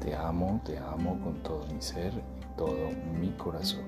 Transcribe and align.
Te 0.00 0.14
amo, 0.14 0.60
te 0.64 0.78
amo 0.78 1.18
con 1.20 1.42
todo 1.42 1.66
mi 1.66 1.82
ser 1.82 2.12
y 2.14 2.56
todo 2.56 2.90
mi 3.20 3.30
corazón. 3.32 3.84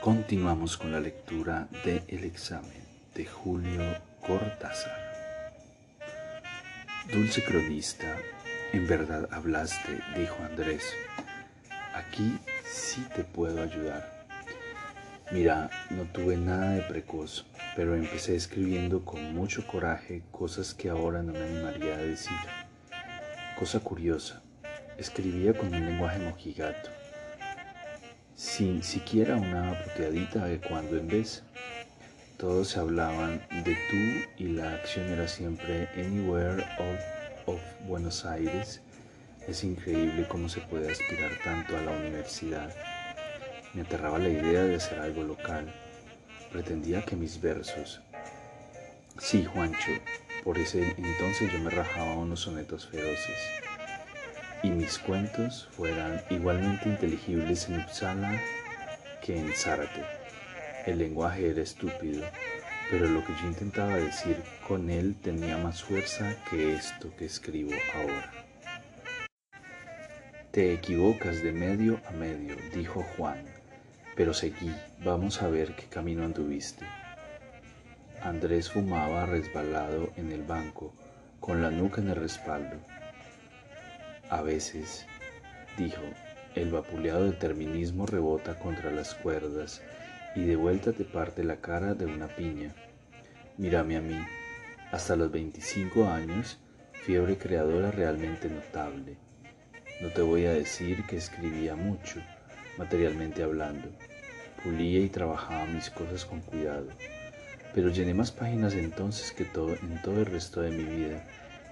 Continuamos 0.00 0.76
con 0.76 0.92
la 0.92 1.00
lectura 1.00 1.66
de 1.84 2.04
El 2.08 2.24
examen 2.24 2.84
de 3.14 3.24
Julio 3.24 3.82
Cortázar. 4.26 4.92
Dulce 7.10 7.42
cronista, 7.42 8.16
en 8.72 8.86
verdad 8.86 9.28
hablaste, 9.32 10.00
dijo 10.16 10.36
Andrés. 10.44 10.92
Aquí 11.94 12.38
sí 12.64 13.02
te 13.16 13.24
puedo 13.24 13.62
ayudar. 13.62 14.26
Mira, 15.32 15.70
no 15.90 16.04
tuve 16.04 16.36
nada 16.36 16.72
de 16.72 16.82
precoz, 16.82 17.46
pero 17.76 17.94
empecé 17.94 18.36
escribiendo 18.36 19.04
con 19.04 19.34
mucho 19.34 19.66
coraje 19.66 20.22
cosas 20.30 20.74
que 20.74 20.90
ahora 20.90 21.22
no 21.22 21.32
me 21.32 21.42
animaría 21.42 21.94
a 21.94 22.02
decir. 22.02 22.36
Cosa 23.58 23.80
curiosa, 23.80 24.42
escribía 24.98 25.54
con 25.54 25.74
un 25.74 25.84
lenguaje 25.84 26.18
mojigato, 26.18 26.90
sin 28.34 28.82
siquiera 28.82 29.36
una 29.36 29.82
puteadita 29.84 30.46
de 30.46 30.60
cuando 30.60 30.96
en 30.96 31.08
vez. 31.08 31.42
Todos 32.36 32.68
se 32.68 32.80
hablaban 32.80 33.40
de 33.64 33.76
tú 33.90 34.42
y 34.42 34.48
la 34.48 34.74
acción 34.74 35.06
era 35.08 35.28
siempre 35.28 35.88
anywhere 35.96 36.64
out 36.78 36.98
of 37.46 37.60
Buenos 37.86 38.24
Aires. 38.24 38.80
Es 39.46 39.62
increíble 39.62 40.26
cómo 40.28 40.48
se 40.48 40.60
puede 40.62 40.90
aspirar 40.90 41.30
tanto 41.44 41.76
a 41.76 41.80
la 41.82 41.92
universidad. 41.92 42.74
Me 43.72 43.82
aterraba 43.82 44.18
la 44.18 44.28
idea 44.28 44.62
de 44.64 44.76
hacer 44.76 44.98
algo 44.98 45.22
local. 45.22 45.72
Pretendía 46.54 47.04
que 47.04 47.16
mis 47.16 47.40
versos... 47.40 48.00
Sí, 49.18 49.44
Juancho, 49.44 49.90
por 50.44 50.56
ese 50.56 50.84
entonces 50.96 51.52
yo 51.52 51.58
me 51.58 51.68
rajaba 51.68 52.14
unos 52.14 52.42
sonetos 52.42 52.86
feroces. 52.86 53.36
Y 54.62 54.70
mis 54.70 54.98
cuentos 54.98 55.68
fueran 55.72 56.22
igualmente 56.30 56.88
inteligibles 56.88 57.68
en 57.68 57.80
Uppsala 57.80 58.40
que 59.20 59.36
en 59.36 59.52
Zárate. 59.52 60.04
El 60.86 60.98
lenguaje 60.98 61.50
era 61.50 61.60
estúpido, 61.60 62.24
pero 62.88 63.08
lo 63.08 63.24
que 63.24 63.32
yo 63.32 63.48
intentaba 63.48 63.96
decir 63.96 64.40
con 64.68 64.90
él 64.90 65.16
tenía 65.20 65.58
más 65.58 65.82
fuerza 65.82 66.36
que 66.48 66.74
esto 66.76 67.10
que 67.16 67.24
escribo 67.24 67.72
ahora. 67.96 68.32
Te 70.52 70.72
equivocas 70.72 71.42
de 71.42 71.50
medio 71.50 72.00
a 72.06 72.12
medio, 72.12 72.54
dijo 72.72 73.04
Juan 73.16 73.53
pero 74.16 74.32
seguí, 74.32 74.74
vamos 75.04 75.42
a 75.42 75.48
ver 75.48 75.74
qué 75.74 75.86
camino 75.86 76.24
anduviste. 76.24 76.86
Andrés 78.22 78.70
fumaba 78.70 79.26
resbalado 79.26 80.10
en 80.16 80.32
el 80.32 80.42
banco, 80.42 80.94
con 81.40 81.60
la 81.60 81.70
nuca 81.70 82.00
en 82.00 82.08
el 82.08 82.16
respaldo. 82.16 82.76
A 84.30 84.42
veces, 84.42 85.06
dijo, 85.76 86.02
el 86.54 86.70
vapuleado 86.70 87.24
determinismo 87.24 88.06
rebota 88.06 88.58
contra 88.58 88.90
las 88.90 89.14
cuerdas 89.14 89.82
y 90.34 90.44
de 90.44 90.56
vuelta 90.56 90.92
te 90.92 91.04
parte 91.04 91.44
la 91.44 91.56
cara 91.56 91.94
de 91.94 92.06
una 92.06 92.28
piña. 92.28 92.74
Mírame 93.58 93.96
a 93.96 94.00
mí, 94.00 94.18
hasta 94.90 95.16
los 95.16 95.30
25 95.30 96.08
años, 96.08 96.58
fiebre 96.92 97.36
creadora 97.36 97.90
realmente 97.90 98.48
notable. 98.48 99.16
No 100.00 100.08
te 100.08 100.22
voy 100.22 100.46
a 100.46 100.52
decir 100.52 101.04
que 101.06 101.16
escribía 101.16 101.76
mucho, 101.76 102.20
materialmente 102.78 103.42
hablando. 103.42 103.88
Pulía 104.62 105.00
y 105.00 105.08
trabajaba 105.08 105.66
mis 105.66 105.90
cosas 105.90 106.24
con 106.24 106.40
cuidado, 106.40 106.88
pero 107.74 107.90
llené 107.90 108.14
más 108.14 108.30
páginas 108.30 108.74
entonces 108.74 109.32
que 109.32 109.42
en 109.44 110.02
todo 110.02 110.20
el 110.20 110.26
resto 110.26 110.62
de 110.62 110.70
mi 110.70 110.84
vida, 110.84 111.24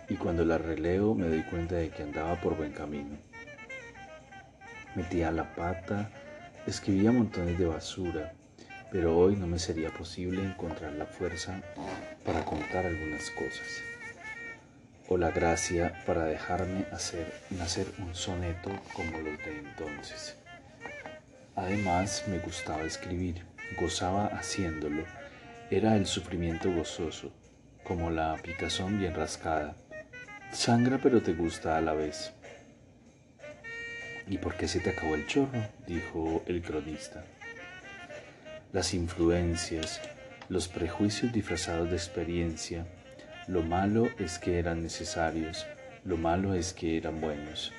y 0.08 0.16
cuando 0.16 0.44
las 0.44 0.60
releo 0.60 1.14
me 1.14 1.28
doy 1.28 1.42
cuenta 1.44 1.76
de 1.76 1.90
que 1.90 2.02
andaba 2.02 2.40
por 2.40 2.56
buen 2.56 2.72
camino. 2.72 3.16
Metía 4.94 5.30
la 5.30 5.54
pata, 5.54 6.10
escribía 6.66 7.12
montones 7.12 7.58
de 7.58 7.66
basura, 7.66 8.34
pero 8.90 9.16
hoy 9.16 9.36
no 9.36 9.46
me 9.46 9.58
sería 9.58 9.90
posible 9.90 10.44
encontrar 10.44 10.92
la 10.92 11.06
fuerza 11.06 11.62
para 12.26 12.44
contar 12.44 12.84
algunas 12.84 13.30
cosas, 13.30 13.82
o 15.08 15.16
la 15.16 15.30
gracia 15.30 16.02
para 16.04 16.24
dejarme 16.24 16.84
hacer 16.92 17.32
nacer 17.50 17.86
un 17.98 18.14
soneto 18.14 18.70
como 18.94 19.18
los 19.18 19.38
de 19.38 19.60
entonces. 19.60 20.41
Además, 21.54 22.24
me 22.28 22.38
gustaba 22.38 22.82
escribir, 22.84 23.44
gozaba 23.78 24.26
haciéndolo. 24.26 25.04
Era 25.70 25.96
el 25.96 26.06
sufrimiento 26.06 26.72
gozoso, 26.72 27.32
como 27.84 28.10
la 28.10 28.36
picazón 28.42 28.98
bien 28.98 29.14
rascada. 29.14 29.76
Sangra 30.52 30.98
pero 31.02 31.22
te 31.22 31.34
gusta 31.34 31.76
a 31.76 31.80
la 31.80 31.92
vez. 31.92 32.32
¿Y 34.28 34.38
por 34.38 34.56
qué 34.56 34.66
se 34.66 34.80
te 34.80 34.90
acabó 34.90 35.14
el 35.14 35.26
chorro? 35.26 35.66
dijo 35.86 36.42
el 36.46 36.62
cronista. 36.62 37.24
Las 38.72 38.94
influencias, 38.94 40.00
los 40.48 40.68
prejuicios 40.68 41.32
disfrazados 41.32 41.90
de 41.90 41.96
experiencia, 41.96 42.86
lo 43.46 43.62
malo 43.62 44.08
es 44.18 44.38
que 44.38 44.58
eran 44.58 44.82
necesarios, 44.82 45.66
lo 46.04 46.16
malo 46.16 46.54
es 46.54 46.72
que 46.72 46.96
eran 46.96 47.20
buenos, 47.20 47.72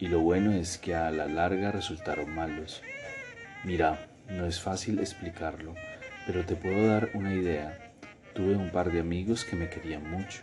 y 0.00 0.08
lo 0.08 0.20
bueno 0.20 0.52
es 0.52 0.78
que 0.78 0.96
a 0.96 1.10
la 1.10 1.26
larga 1.26 1.70
resultaron 1.70 2.34
malos. 2.34 2.82
Mira, 3.64 4.08
no 4.28 4.44
es 4.46 4.60
fácil 4.60 4.98
explicarlo, 4.98 5.74
pero 6.26 6.44
te 6.44 6.56
puedo 6.56 6.88
dar 6.88 7.10
una 7.14 7.32
idea. 7.32 7.92
Tuve 8.34 8.56
un 8.56 8.70
par 8.70 8.90
de 8.90 8.98
amigos 8.98 9.44
que 9.44 9.54
me 9.54 9.70
querían 9.70 10.10
mucho. 10.10 10.42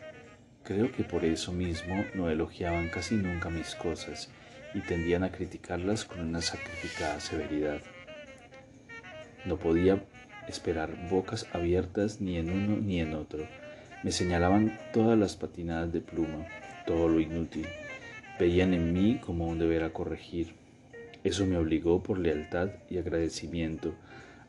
Creo 0.64 0.94
que 0.94 1.04
por 1.04 1.26
eso 1.26 1.52
mismo 1.52 2.06
no 2.14 2.30
elogiaban 2.30 2.88
casi 2.88 3.16
nunca 3.16 3.50
mis 3.50 3.76
cosas 3.76 4.30
y 4.74 4.80
tendían 4.80 5.26
a 5.26 5.34
criticarlas 5.34 6.06
con 6.06 6.22
una 6.22 6.42
sacrificada 6.42 7.20
severidad. 7.20 7.82
No 9.44 9.58
podía 9.58 10.02
esperar 10.48 11.10
bocas 11.10 11.46
abiertas 11.52 12.22
ni 12.22 12.38
en 12.38 12.50
uno 12.50 12.78
ni 12.78 13.02
en 13.02 13.16
otro. 13.16 13.46
Me 14.02 14.14
señalaban 14.14 14.80
todas 14.94 15.20
las 15.20 15.36
patinadas 15.36 15.92
de 15.92 16.00
pluma, 16.00 16.48
todo 16.88 17.10
lo 17.10 17.20
inútil. 17.20 17.68
Veían 18.40 18.74
en 18.74 18.94
mí 18.94 19.20
como 19.20 19.48
un 19.48 19.60
deber 19.60 19.84
a 19.84 19.92
corregir, 19.92 20.56
eso 21.24 21.46
me 21.46 21.58
obligó 21.58 22.02
por 22.02 22.18
lealtad 22.18 22.70
y 22.90 22.98
agradecimiento 22.98 23.94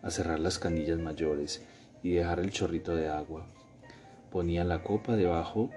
a 0.02 0.10
cerrar 0.10 0.38
las 0.38 0.58
canillas 0.58 0.98
mayores 0.98 1.64
y 2.02 2.12
dejar 2.12 2.40
el 2.40 2.52
chorrito 2.52 2.94
de 2.94 3.08
agua. 3.08 3.46
Ponía 4.30 4.64
la 4.64 4.82
copa 4.82 5.16
debajo 5.16 5.70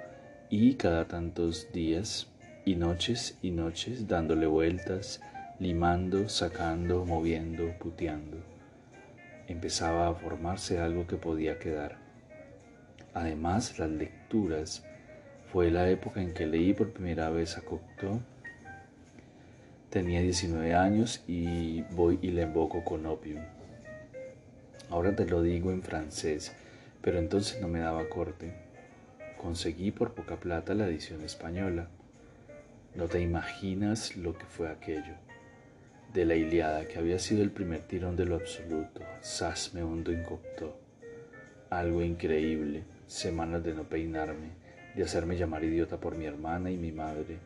y 0.49 0.75
cada 0.75 1.07
tantos 1.07 1.71
días 1.73 2.27
y 2.65 2.75
noches 2.75 3.37
y 3.41 3.51
noches 3.51 4.07
dándole 4.07 4.45
vueltas, 4.45 5.19
limando, 5.59 6.29
sacando, 6.29 7.05
moviendo, 7.05 7.73
puteando. 7.79 8.37
Empezaba 9.47 10.07
a 10.07 10.13
formarse 10.13 10.79
algo 10.79 11.07
que 11.07 11.17
podía 11.17 11.57
quedar. 11.57 11.97
Además, 13.13 13.77
las 13.79 13.89
lecturas. 13.89 14.85
Fue 15.51 15.69
la 15.69 15.89
época 15.89 16.21
en 16.21 16.33
que 16.33 16.47
leí 16.47 16.73
por 16.73 16.93
primera 16.93 17.29
vez 17.29 17.57
a 17.57 17.61
Cocteau 17.61 18.21
Tenía 19.93 20.21
19 20.21 20.73
años 20.73 21.23
y 21.27 21.83
voy 21.91 22.17
y 22.23 22.31
le 22.31 22.41
emboco 22.41 22.83
con 22.83 23.05
opium. 23.05 23.43
Ahora 24.89 25.15
te 25.15 25.27
lo 25.27 25.43
digo 25.43 25.69
en 25.69 25.83
francés, 25.83 26.51
pero 27.03 27.19
entonces 27.19 27.61
no 27.61 27.67
me 27.67 27.79
daba 27.79 28.09
corte. 28.09 28.55
Conseguí 29.37 29.91
por 29.91 30.15
poca 30.15 30.37
plata 30.37 30.73
la 30.73 30.87
edición 30.87 31.21
española. 31.21 31.89
No 32.95 33.05
te 33.05 33.21
imaginas 33.21 34.17
lo 34.17 34.35
que 34.35 34.45
fue 34.45 34.67
aquello. 34.67 35.13
De 36.11 36.25
la 36.25 36.33
Iliada, 36.33 36.87
que 36.87 36.97
había 36.97 37.19
sido 37.19 37.43
el 37.43 37.51
primer 37.51 37.81
tirón 37.81 38.15
de 38.15 38.25
lo 38.25 38.33
absoluto, 38.33 39.01
sas 39.21 39.75
me 39.75 39.83
hundo 39.83 40.11
en 40.11 40.23
coctó. 40.23 40.75
Algo 41.69 42.01
increíble, 42.01 42.83
semanas 43.05 43.63
de 43.63 43.75
no 43.75 43.83
peinarme, 43.83 44.53
de 44.95 45.03
hacerme 45.03 45.37
llamar 45.37 45.63
idiota 45.63 45.99
por 45.99 46.17
mi 46.17 46.25
hermana 46.25 46.71
y 46.71 46.77
mi 46.77 46.91
madre, 46.91 47.37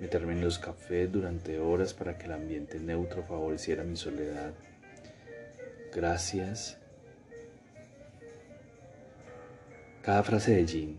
meterme 0.00 0.32
en 0.32 0.42
los 0.42 0.58
cafés 0.58 1.10
durante 1.10 1.58
horas 1.58 1.94
para 1.94 2.18
que 2.18 2.26
el 2.26 2.32
ambiente 2.32 2.78
neutro 2.78 3.22
favoreciera 3.22 3.84
mi 3.84 3.96
soledad. 3.96 4.52
Gracias. 5.94 6.76
Cada 10.02 10.22
frase 10.22 10.54
de 10.54 10.66
Jean. 10.66 10.98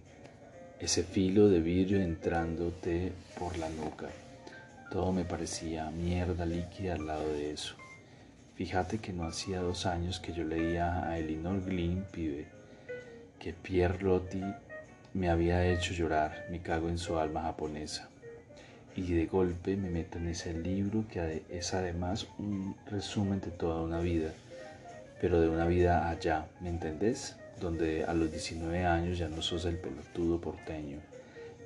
ese 0.80 1.04
filo 1.04 1.50
de 1.50 1.60
vidrio 1.60 2.02
entrándote 2.02 3.12
por 3.40 3.58
la 3.58 3.70
nuca. 3.70 4.08
Todo 4.92 5.12
me 5.12 5.24
parecía 5.24 5.90
mierda 5.92 6.46
líquida 6.46 6.96
al 6.96 7.08
lado 7.08 7.28
de 7.34 7.52
eso. 7.52 7.76
Fíjate 8.56 8.98
que 8.98 9.14
no 9.14 9.26
hacía 9.26 9.60
dos 9.62 9.86
años 9.86 10.20
que 10.20 10.34
yo 10.34 10.44
leía 10.44 11.08
a 11.08 11.20
Elinor 11.20 11.64
Glynn, 11.64 12.06
pibe, 12.12 12.48
que 13.40 13.54
Pierre 13.54 14.02
Loti 14.04 14.44
me 15.14 15.30
había 15.30 15.66
hecho 15.68 15.94
llorar, 15.94 16.48
me 16.50 16.62
cago 16.62 16.90
en 16.90 16.98
su 16.98 17.18
alma 17.18 17.44
japonesa. 17.44 18.10
Y 18.98 19.14
de 19.14 19.28
golpe 19.28 19.78
me 19.78 19.92
meto 19.92 20.18
en 20.18 20.28
ese 20.28 20.54
libro 20.54 21.06
que 21.08 21.44
es 21.52 21.76
además 21.76 22.28
un 22.40 22.76
resumen 22.88 23.40
de 23.40 23.52
toda 23.52 23.84
una 23.84 24.00
vida, 24.00 24.32
pero 25.22 25.40
de 25.40 25.48
una 25.48 25.68
vida 25.68 26.10
allá, 26.10 26.48
¿me 26.62 26.70
entendés? 26.70 27.36
Donde 27.62 28.06
a 28.06 28.16
los 28.16 28.32
19 28.32 28.86
años 28.86 29.20
ya 29.20 29.30
no 29.30 29.44
sos 29.44 29.66
el 29.66 29.78
pelotudo 29.78 30.42
porteño. 30.42 30.98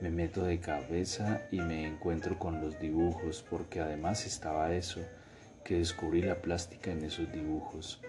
Me 0.01 0.09
meto 0.09 0.43
de 0.43 0.59
cabeza 0.59 1.43
y 1.53 1.61
me 1.61 1.87
encuentro 1.87 2.37
con 2.37 2.59
los 2.59 2.77
dibujos, 2.81 3.45
porque 3.49 3.79
además 3.79 4.25
estaba 4.25 4.75
eso, 4.75 4.99
que 5.63 5.77
descubrí 5.77 6.21
la 6.21 6.41
plástica 6.41 6.91
en 6.91 7.05
esos 7.05 7.31
dibujos. 7.31 8.01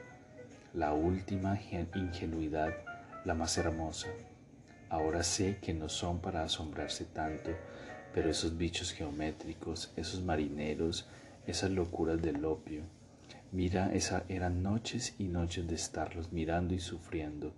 La 0.74 0.94
última 0.94 1.60
ingenuidad, 1.94 2.74
la 3.24 3.34
más 3.34 3.56
hermosa. 3.56 4.08
Ahora 4.88 5.22
sé 5.22 5.58
que 5.62 5.72
no 5.72 5.88
son 5.88 6.18
para 6.18 6.42
asombrarse 6.42 7.04
tanto, 7.04 7.52
pero 8.14 8.30
esos 8.30 8.56
bichos 8.56 8.92
geométricos, 8.92 9.92
esos 9.96 10.22
marineros, 10.22 11.06
esas 11.46 11.70
locuras 11.70 12.20
del 12.20 12.44
opio. 12.44 12.82
Mira, 13.50 13.92
esas 13.92 14.24
eran 14.28 14.62
noches 14.62 15.14
y 15.18 15.24
noches 15.24 15.66
de 15.66 15.74
estarlos 15.74 16.32
mirando 16.32 16.74
y 16.74 16.80
sufriendo, 16.80 17.52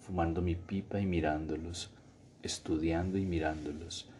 fumando 0.00 0.42
mi 0.42 0.54
pipa 0.54 1.00
y 1.00 1.06
mirándolos, 1.06 1.90
estudiando 2.42 3.18
y 3.18 3.26
mirándolos, 3.26 4.10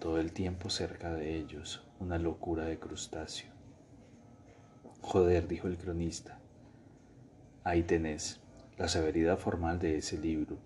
todo 0.00 0.18
el 0.20 0.32
tiempo 0.32 0.70
cerca 0.70 1.12
de 1.12 1.36
ellos, 1.36 1.82
una 2.00 2.18
locura 2.18 2.64
de 2.64 2.78
crustáceo. 2.78 3.50
Joder, 5.00 5.48
dijo 5.48 5.68
el 5.68 5.76
cronista. 5.76 6.38
Ahí 7.64 7.82
tenés 7.82 8.40
la 8.78 8.88
severidad 8.88 9.38
formal 9.38 9.78
de 9.78 9.98
ese 9.98 10.18
libro 10.18 10.58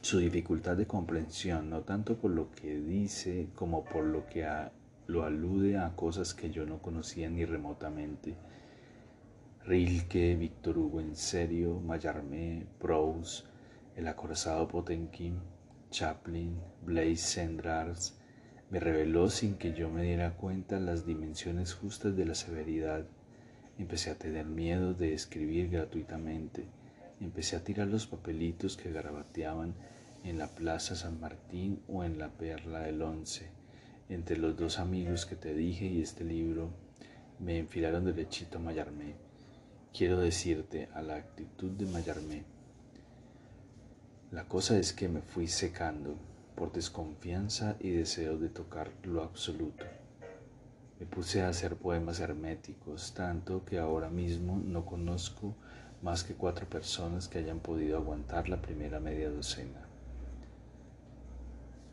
su 0.00 0.18
dificultad 0.18 0.76
de 0.76 0.86
comprensión, 0.86 1.70
no 1.70 1.80
tanto 1.82 2.16
por 2.16 2.30
lo 2.30 2.50
que 2.52 2.80
dice 2.80 3.48
como 3.54 3.84
por 3.84 4.04
lo 4.04 4.26
que 4.26 4.46
lo 5.06 5.24
alude 5.24 5.76
a 5.76 5.94
cosas 5.96 6.34
que 6.34 6.50
yo 6.50 6.64
no 6.66 6.80
conocía 6.80 7.28
ni 7.28 7.44
remotamente. 7.44 8.34
Rilke, 9.64 10.36
Víctor 10.36 10.78
Hugo 10.78 11.00
en 11.00 11.16
serio, 11.16 11.80
Mallarmé, 11.80 12.64
Proust, 12.78 13.46
el 13.96 14.06
acorazado 14.06 14.68
Potenkin, 14.68 15.40
Chaplin, 15.90 16.56
Blaise 16.82 17.34
Cendrars, 17.34 18.16
me 18.70 18.80
reveló 18.80 19.28
sin 19.28 19.54
que 19.56 19.72
yo 19.72 19.90
me 19.90 20.02
diera 20.04 20.36
cuenta 20.36 20.78
las 20.78 21.06
dimensiones 21.06 21.74
justas 21.74 22.16
de 22.16 22.24
la 22.24 22.34
severidad. 22.34 23.06
Empecé 23.78 24.10
a 24.10 24.18
tener 24.18 24.46
miedo 24.46 24.94
de 24.94 25.12
escribir 25.14 25.70
gratuitamente 25.70 26.66
empecé 27.20 27.56
a 27.56 27.64
tirar 27.64 27.88
los 27.88 28.06
papelitos 28.06 28.76
que 28.76 28.92
garabateaban 28.92 29.74
en 30.24 30.38
la 30.38 30.48
Plaza 30.48 30.96
San 30.96 31.20
Martín 31.20 31.80
o 31.88 32.04
en 32.04 32.18
la 32.18 32.28
Perla 32.28 32.80
del 32.80 33.02
Once. 33.02 33.48
Entre 34.08 34.36
los 34.36 34.56
dos 34.56 34.78
amigos 34.78 35.26
que 35.26 35.36
te 35.36 35.54
dije 35.54 35.86
y 35.86 36.00
este 36.00 36.24
libro 36.24 36.70
me 37.38 37.58
enfilaron 37.58 38.04
derechito 38.04 38.58
a 38.58 38.60
Mayarmé. 38.60 39.14
Quiero 39.92 40.18
decirte 40.18 40.88
a 40.94 41.02
la 41.02 41.16
actitud 41.16 41.70
de 41.70 41.86
Mayarmé. 41.86 42.44
La 44.30 44.44
cosa 44.44 44.78
es 44.78 44.92
que 44.92 45.08
me 45.08 45.22
fui 45.22 45.46
secando 45.46 46.16
por 46.54 46.72
desconfianza 46.72 47.76
y 47.80 47.90
deseo 47.90 48.36
de 48.36 48.48
tocar 48.48 48.90
lo 49.04 49.22
absoluto. 49.22 49.84
Me 50.98 51.06
puse 51.06 51.42
a 51.42 51.48
hacer 51.48 51.76
poemas 51.76 52.18
herméticos, 52.18 53.14
tanto 53.14 53.64
que 53.64 53.78
ahora 53.78 54.10
mismo 54.10 54.60
no 54.62 54.84
conozco 54.84 55.54
más 56.02 56.24
que 56.24 56.34
cuatro 56.34 56.68
personas 56.68 57.28
que 57.28 57.38
hayan 57.38 57.60
podido 57.60 57.96
aguantar 57.96 58.48
la 58.48 58.62
primera 58.62 59.00
media 59.00 59.30
docena. 59.30 59.86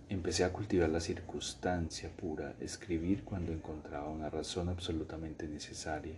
Empecé 0.10 0.44
a 0.44 0.54
cultivar 0.54 0.90
la 0.90 1.00
circunstancia 1.00 2.10
pura, 2.16 2.56
escribir 2.60 3.24
cuando 3.24 3.52
encontraba 3.52 4.10
una 4.10 4.30
razón 4.30 4.70
absolutamente 4.70 5.48
necesaria. 5.48 6.16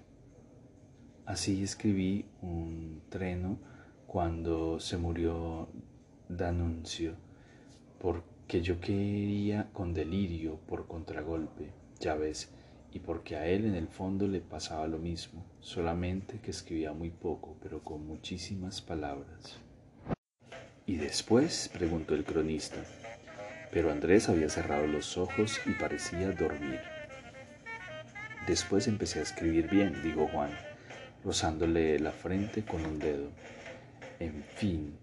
Así 1.26 1.64
escribí 1.64 2.26
un 2.42 3.02
treno 3.10 3.58
cuando 4.06 4.80
se 4.80 4.98
murió 4.98 5.70
D'Annunzio, 6.28 7.16
porque 8.00 8.62
yo 8.62 8.80
quería 8.82 9.70
con 9.72 9.94
delirio 9.94 10.58
por 10.68 10.88
contragolpe, 10.88 11.72
ya 12.00 12.16
ves, 12.16 12.50
y 12.94 13.00
porque 13.00 13.36
a 13.36 13.46
él 13.46 13.66
en 13.66 13.76
el 13.76 13.88
fondo 13.88 14.28
le 14.28 14.40
pasaba 14.40 14.88
lo 14.88 14.98
mismo, 14.98 15.46
solamente 15.60 16.40
que 16.40 16.52
escribía 16.52 16.94
muy 16.94 17.10
poco, 17.10 17.58
pero 17.62 17.84
con 17.84 18.06
muchísimas 18.08 18.82
palabras. 18.82 19.60
¿Y 20.86 20.96
después? 20.96 21.70
preguntó 21.74 22.16
el 22.16 22.24
cronista. 22.24 22.78
Pero 23.72 23.92
Andrés 23.92 24.30
había 24.30 24.50
cerrado 24.50 24.88
los 24.88 25.18
ojos 25.18 25.60
y 25.66 25.72
parecía 25.72 26.32
dormir. 26.32 26.80
Después 28.48 28.88
empecé 28.88 29.20
a 29.20 29.24
escribir 29.24 29.70
bien, 29.70 30.02
dijo 30.02 30.30
Juan, 30.30 30.52
rozándole 31.26 32.00
la 32.00 32.12
frente 32.12 32.64
con 32.64 32.86
un 32.86 32.98
dedo. 32.98 33.30
En 34.20 34.44
fin, 34.56 34.98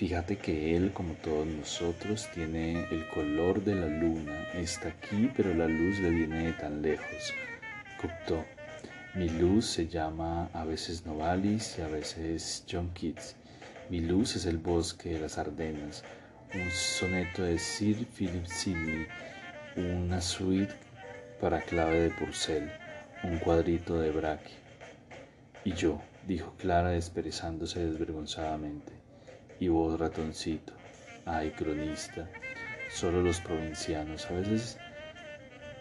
Fíjate 0.00 0.38
que 0.38 0.74
Él, 0.74 0.94
como 0.94 1.12
todos 1.12 1.46
nosotros, 1.46 2.26
tiene 2.32 2.86
el 2.90 3.06
color 3.08 3.62
de 3.62 3.74
la 3.74 3.86
luna. 3.86 4.48
Está 4.54 4.88
aquí, 4.88 5.30
pero 5.36 5.52
la 5.52 5.68
luz 5.68 5.98
le 5.98 6.08
viene 6.08 6.46
de 6.46 6.52
tan 6.54 6.80
lejos. 6.80 7.34
Cocteau. 8.00 8.42
Mi 9.14 9.28
luz 9.28 9.66
se 9.66 9.88
llama 9.88 10.48
a 10.54 10.64
veces 10.64 11.04
Novalis 11.04 11.76
y 11.78 11.82
a 11.82 11.88
veces 11.88 12.64
John 12.66 12.88
Keats. 12.94 13.36
Mi 13.90 14.00
luz 14.00 14.36
es 14.36 14.46
el 14.46 14.56
bosque 14.56 15.10
de 15.10 15.20
las 15.20 15.36
Ardenas, 15.36 16.02
un 16.54 16.70
soneto 16.70 17.42
de 17.42 17.58
Sir 17.58 18.06
Philip 18.06 18.46
Sidney, 18.46 19.06
una 19.76 20.22
suite 20.22 20.72
para 21.42 21.60
clave 21.60 22.00
de 22.00 22.10
Purcell, 22.12 22.70
un 23.22 23.38
cuadrito 23.38 24.00
de 24.00 24.12
Braque. 24.12 24.52
Y 25.62 25.74
yo, 25.74 26.00
dijo 26.26 26.54
Clara 26.56 26.88
desperezándose 26.88 27.84
desvergonzadamente. 27.84 28.99
Y 29.60 29.68
vos, 29.68 30.00
ratoncito, 30.00 30.72
ay, 31.26 31.50
cronista, 31.50 32.26
solo 32.90 33.20
los 33.20 33.40
provincianos 33.40 34.24
a 34.30 34.32
veces, 34.32 34.78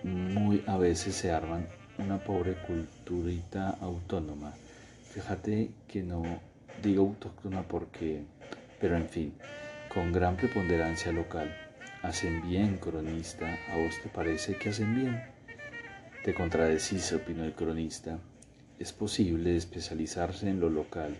muy 0.03 0.61
a 0.67 0.77
veces 0.77 1.15
se 1.15 1.31
arman 1.31 1.65
una 1.97 2.17
pobre 2.17 2.55
culturita 2.55 3.77
autónoma. 3.79 4.53
Fíjate 5.13 5.71
que 5.87 6.03
no 6.03 6.23
digo 6.83 7.03
autóctona 7.03 7.63
porque, 7.63 8.23
pero 8.81 8.97
en 8.97 9.07
fin, 9.07 9.33
con 9.93 10.11
gran 10.11 10.35
preponderancia 10.35 11.13
local. 11.13 11.55
Hacen 12.01 12.41
bien, 12.47 12.77
cronista, 12.77 13.57
¿a 13.71 13.77
vos 13.77 13.95
te 14.03 14.09
parece 14.09 14.57
que 14.57 14.69
hacen 14.69 14.93
bien? 14.93 15.23
Te 16.25 16.33
contradecís, 16.33 17.13
opinó 17.13 17.45
el 17.45 17.53
cronista. 17.53 18.19
Es 18.77 18.91
posible 18.91 19.55
especializarse 19.55 20.49
en 20.49 20.59
lo 20.59 20.69
local 20.69 21.15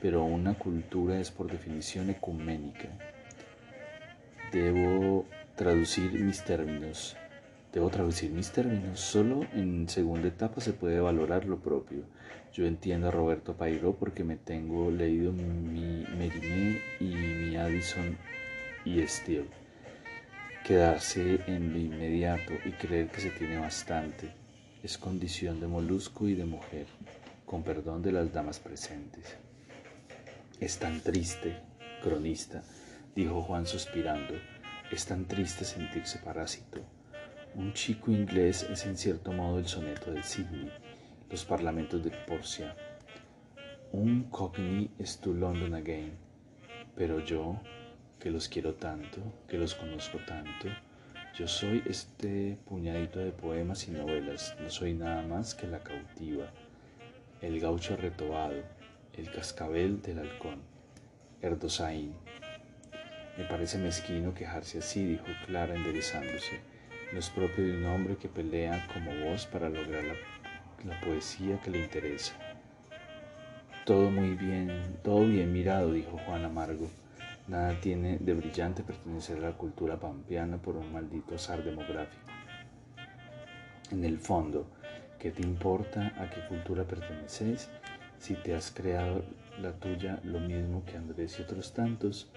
pero 0.00 0.24
una 0.24 0.54
cultura 0.54 1.20
es 1.20 1.30
por 1.30 1.50
definición 1.50 2.10
ecuménica. 2.10 2.88
Debo 4.52 5.26
traducir 5.56 6.12
mis 6.12 6.42
términos. 6.42 7.16
Debo 7.72 7.88
traducir 7.90 8.30
mis 8.30 8.50
términos. 8.50 8.98
Solo 8.98 9.42
en 9.52 9.88
segunda 9.88 10.28
etapa 10.28 10.60
se 10.60 10.72
puede 10.72 11.00
valorar 11.00 11.44
lo 11.44 11.58
propio. 11.60 12.02
Yo 12.52 12.66
entiendo 12.66 13.08
a 13.08 13.10
Roberto 13.12 13.56
Pairo 13.56 13.94
porque 13.94 14.24
me 14.24 14.36
tengo 14.36 14.90
leído 14.90 15.32
mi 15.32 16.04
Mérimée 16.18 16.80
y 16.98 17.04
mi 17.04 17.56
Addison 17.56 18.16
y 18.84 19.06
Steele. 19.06 19.48
Quedarse 20.64 21.40
en 21.46 21.72
lo 21.72 21.78
inmediato 21.78 22.52
y 22.64 22.72
creer 22.72 23.08
que 23.08 23.20
se 23.20 23.30
tiene 23.30 23.58
bastante 23.58 24.30
es 24.82 24.98
condición 24.98 25.60
de 25.60 25.66
molusco 25.66 26.26
y 26.26 26.34
de 26.34 26.44
mujer, 26.44 26.86
con 27.44 27.62
perdón 27.62 28.02
de 28.02 28.12
las 28.12 28.32
damas 28.32 28.58
presentes. 28.58 29.36
Es 30.60 30.78
tan 30.78 31.00
triste, 31.00 31.56
cronista, 32.02 32.62
dijo 33.14 33.40
Juan 33.40 33.66
suspirando, 33.66 34.34
es 34.92 35.06
tan 35.06 35.24
triste 35.24 35.64
sentirse 35.64 36.18
parásito. 36.18 36.82
Un 37.54 37.72
chico 37.72 38.10
inglés 38.10 38.66
es 38.70 38.84
en 38.84 38.98
cierto 38.98 39.32
modo 39.32 39.58
el 39.58 39.66
soneto 39.66 40.12
de 40.12 40.22
Sydney, 40.22 40.70
los 41.30 41.46
parlamentos 41.46 42.04
de 42.04 42.10
Porcia. 42.10 42.76
Un 43.92 44.24
cockney 44.24 44.90
es 44.98 45.18
to 45.18 45.32
London 45.32 45.72
again, 45.72 46.12
pero 46.94 47.24
yo, 47.24 47.58
que 48.18 48.30
los 48.30 48.46
quiero 48.46 48.74
tanto, 48.74 49.22
que 49.48 49.56
los 49.56 49.74
conozco 49.74 50.18
tanto, 50.26 50.68
yo 51.38 51.48
soy 51.48 51.82
este 51.86 52.58
puñadito 52.68 53.18
de 53.18 53.32
poemas 53.32 53.88
y 53.88 53.92
novelas, 53.92 54.54
no 54.60 54.68
soy 54.68 54.92
nada 54.92 55.22
más 55.22 55.54
que 55.54 55.66
la 55.66 55.82
cautiva, 55.82 56.52
el 57.40 57.58
gaucho 57.60 57.96
retobado, 57.96 58.62
el 59.20 59.30
cascabel 59.30 60.00
del 60.00 60.18
halcón, 60.18 60.62
Erdosain. 61.42 62.14
Me 63.36 63.44
parece 63.44 63.76
mezquino 63.76 64.32
quejarse 64.32 64.78
así, 64.78 65.04
dijo 65.04 65.26
Clara 65.46 65.74
enderezándose. 65.74 66.60
No 67.12 67.18
es 67.18 67.28
propio 67.28 67.64
de 67.64 67.76
un 67.76 67.84
hombre 67.84 68.16
que 68.16 68.28
pelea 68.28 68.88
como 68.94 69.14
vos 69.26 69.44
para 69.46 69.68
lograr 69.68 70.04
la, 70.04 71.00
poesía 71.00 71.60
que 71.60 71.70
le 71.70 71.80
interesa. 71.80 72.32
Todo 73.84 74.10
muy 74.10 74.36
bien, 74.36 74.96
todo 75.02 75.26
bien 75.26 75.52
mirado, 75.52 75.92
dijo 75.92 76.16
Juan 76.24 76.46
Amargo. 76.46 76.88
Nada 77.46 77.78
tiene 77.78 78.16
de 78.18 78.32
brillante 78.32 78.82
pertenecer 78.82 79.36
a 79.38 79.50
la 79.50 79.56
cultura 79.56 80.00
pampeana 80.00 80.56
por 80.56 80.76
un 80.76 80.90
maldito 80.92 81.34
azar 81.34 81.62
demográfico. 81.62 82.24
En 83.90 84.02
el 84.04 84.18
fondo, 84.18 84.66
¿qué 85.18 85.30
te 85.30 85.42
importa 85.42 86.14
a 86.16 86.30
qué 86.30 86.46
cultura 86.46 86.84
perteneces 86.84 87.68
si 88.20 88.34
te 88.34 88.54
has 88.54 88.70
creado 88.70 89.24
la 89.60 89.72
tuya 89.72 90.20
lo 90.22 90.40
mismo 90.40 90.84
que 90.84 90.96
Andrés 90.96 91.38
y 91.38 91.42
otros 91.42 91.72
tantos? 91.72 92.30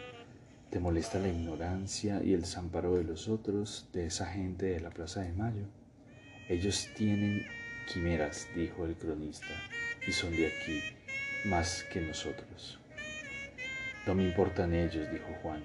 ¿Te 0.70 0.80
molesta 0.80 1.20
la 1.20 1.28
ignorancia 1.28 2.24
y 2.24 2.34
el 2.34 2.42
desamparo 2.42 2.96
de 2.96 3.04
los 3.04 3.28
otros, 3.28 3.88
de 3.94 4.08
esa 4.08 4.26
gente 4.26 4.68
de 4.68 4.80
la 4.80 4.90
Plaza 4.90 5.22
de 5.22 5.34
Mayo? 5.34 5.68
Ellos 6.50 6.90
tienen 6.96 7.46
quimeras, 7.92 8.48
dijo 8.56 8.86
el 8.86 8.96
cronista, 8.96 9.54
y 10.08 10.12
son 10.14 10.32
de 10.32 10.48
aquí, 10.48 10.82
más 11.46 11.84
que 11.92 12.02
nosotros. 12.02 12.80
No 14.08 14.16
me 14.16 14.24
importan 14.24 14.74
ellos, 14.74 15.12
dijo 15.12 15.28
Juan, 15.42 15.64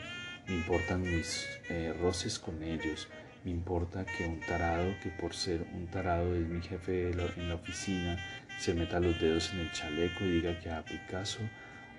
me 0.49 0.55
importan 0.57 1.03
mis 1.03 1.47
eh, 1.71 1.95
roces 1.99 2.39
con 2.39 2.63
ellos, 2.63 3.09
me 3.45 3.53
importa 3.53 4.05
que 4.05 4.27
un 4.27 4.41
tarado, 4.41 4.95
que 5.01 5.11
por 5.11 5.33
ser 5.33 5.65
un 5.75 5.87
tarado 5.87 6.35
es 6.35 6.47
mi 6.47 6.61
jefe 6.61 7.11
en 7.11 7.49
la 7.49 7.55
oficina, 7.55 8.19
se 8.59 8.75
meta 8.75 9.01
los 9.01 9.21
dedos 9.21 9.53
en 9.53 9.61
el 9.61 9.73
chaleco 9.73 10.25
y 10.25 10.41
diga 10.41 10.59
que 10.61 10.71
a 10.71 10.85
Picasso 10.85 11.41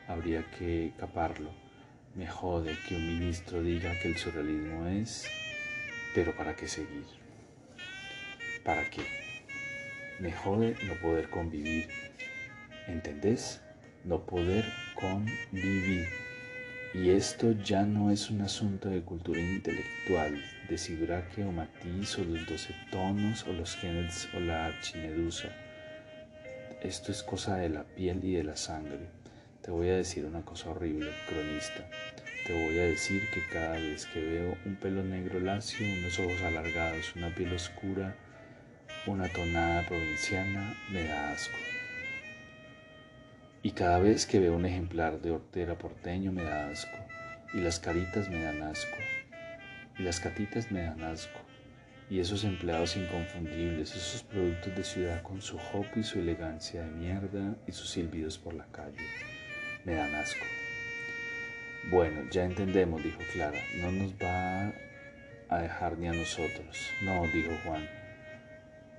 habría 0.07 0.43
que 0.51 0.93
caparlo 0.97 1.51
me 2.15 2.25
jode 2.27 2.75
que 2.87 2.95
un 2.95 3.05
ministro 3.05 3.61
diga 3.61 3.97
que 3.99 4.07
el 4.07 4.17
surrealismo 4.17 4.87
es, 4.87 5.27
pero 6.15 6.35
¿para 6.35 6.55
qué 6.55 6.67
seguir? 6.67 7.05
¿Para 8.65 8.89
qué? 8.89 9.03
Me 10.19 10.31
jode 10.31 10.75
no 10.87 10.95
poder 10.95 11.29
convivir. 11.29 11.87
¿Entendés? 12.87 13.61
No 14.03 14.25
poder 14.25 14.65
convivir. 14.95 16.07
Y 16.95 17.11
esto 17.11 17.51
ya 17.63 17.83
no 17.83 18.09
es 18.09 18.31
un 18.31 18.41
asunto 18.41 18.89
de 18.89 19.03
cultura 19.03 19.39
intelectual, 19.39 20.43
de 20.67 20.77
Sibiraque 20.77 21.45
o 21.45 21.51
Matiz 21.51 22.17
o 22.17 22.23
los 22.23 22.45
doce 22.47 22.75
tonos 22.91 23.45
o 23.45 23.53
los 23.53 23.75
géneros 23.75 24.27
o 24.33 24.39
la 24.39 24.65
archimedusa. 24.65 25.55
Esto 26.81 27.11
es 27.11 27.23
cosa 27.23 27.57
de 27.57 27.67
la 27.67 27.83
piel 27.83 28.23
y 28.23 28.35
de 28.35 28.43
la 28.45 28.55
sangre. 28.55 29.09
Te 29.61 29.69
voy 29.69 29.89
a 29.89 29.97
decir 29.97 30.23
una 30.23 30.45
cosa 30.45 30.69
horrible, 30.69 31.11
cronista. 31.27 31.85
Te 32.47 32.53
voy 32.53 32.79
a 32.79 32.85
decir 32.85 33.29
que 33.33 33.41
cada 33.51 33.73
vez 33.73 34.05
que 34.05 34.23
veo 34.23 34.57
un 34.65 34.77
pelo 34.77 35.03
negro 35.03 35.41
lacio, 35.41 35.85
unos 35.85 36.17
ojos 36.19 36.41
alargados, 36.41 37.13
una 37.17 37.35
piel 37.35 37.53
oscura, 37.53 38.15
una 39.07 39.27
tonada 39.27 39.85
provinciana, 39.87 40.73
me 40.89 41.03
da 41.03 41.33
asco. 41.33 41.57
Y 43.61 43.71
cada 43.71 43.99
vez 43.99 44.25
que 44.25 44.39
veo 44.39 44.55
un 44.55 44.65
ejemplar 44.65 45.19
de 45.19 45.31
hortera 45.31 45.77
porteño, 45.77 46.31
me 46.31 46.43
da 46.43 46.69
asco. 46.69 46.97
Y 47.53 47.57
las 47.57 47.81
caritas 47.81 48.29
me 48.29 48.41
dan 48.41 48.61
asco. 48.63 48.97
Y 49.97 50.03
las 50.03 50.21
catitas 50.21 50.71
me 50.71 50.83
dan 50.83 51.03
asco. 51.03 51.38
Y 52.09 52.19
esos 52.19 52.43
empleados 52.43 52.95
inconfundibles, 52.95 53.95
esos 53.95 54.23
productos 54.23 54.75
de 54.75 54.83
ciudad 54.83 55.21
con 55.21 55.41
su 55.41 55.57
hop 55.57 55.85
y 55.95 56.03
su 56.03 56.19
elegancia 56.19 56.81
de 56.81 56.89
mierda 56.89 57.55
y 57.67 57.71
sus 57.71 57.89
silbidos 57.89 58.37
por 58.37 58.55
la 58.55 58.65
calle 58.71 58.97
me 59.85 59.95
dan 59.95 60.13
asco. 60.15 60.45
Bueno, 61.89 62.21
ya 62.31 62.43
entendemos, 62.43 63.01
dijo 63.03 63.19
Clara, 63.33 63.59
no 63.77 63.91
nos 63.91 64.13
va 64.13 64.73
a 65.49 65.61
dejar 65.61 65.97
ni 65.97 66.07
a 66.07 66.13
nosotros. 66.13 66.89
No, 67.01 67.25
dijo 67.27 67.51
Juan, 67.65 67.89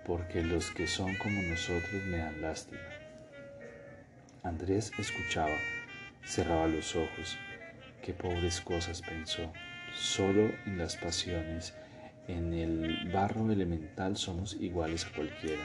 porque 0.05 0.43
los 0.43 0.71
que 0.71 0.87
son 0.87 1.15
como 1.17 1.43
nosotros 1.43 2.03
me 2.07 2.19
dan 2.19 2.41
lástima. 2.41 2.81
Andrés 4.43 4.91
escuchaba, 4.99 5.57
cerraba 6.25 6.67
los 6.67 6.97
ojos. 6.97 7.39
Qué 8.03 8.15
pobres 8.15 8.61
cosas 8.61 9.03
pensó. 9.03 9.53
Solo 9.95 10.51
en 10.67 10.79
las 10.79 10.97
pasiones, 10.97 11.75
en 12.33 12.53
el 12.55 13.11
barro 13.13 13.51
elemental 13.51 14.17
somos 14.17 14.57
iguales 14.61 15.07
a 15.07 15.13
cualquiera. 15.13 15.63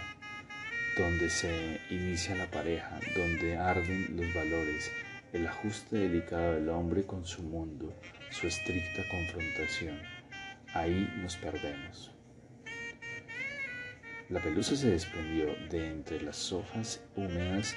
Donde 0.98 1.29
se 1.29 1.79
inicia 1.89 2.36
la 2.36 2.50
pareja, 2.50 3.00
donde 3.15 3.57
arden 3.57 4.15
los 4.15 4.34
valores, 4.34 4.91
el 5.34 5.45
ajuste 5.45 5.98
delicado 5.98 6.53
del 6.53 6.69
hombre 6.69 7.03
con 7.03 7.25
su 7.25 7.43
mundo, 7.43 7.93
su 8.31 8.48
estricta 8.48 9.03
confrontación. 9.12 10.00
Ahí 10.74 11.10
nos 11.22 11.36
perdemos. 11.36 12.12
La 14.29 14.39
pelusa 14.39 14.75
se 14.75 14.89
desprendió 14.89 15.55
de 15.69 15.88
entre 15.88 16.22
las 16.22 16.51
hojas 16.51 17.03
húmedas 17.15 17.75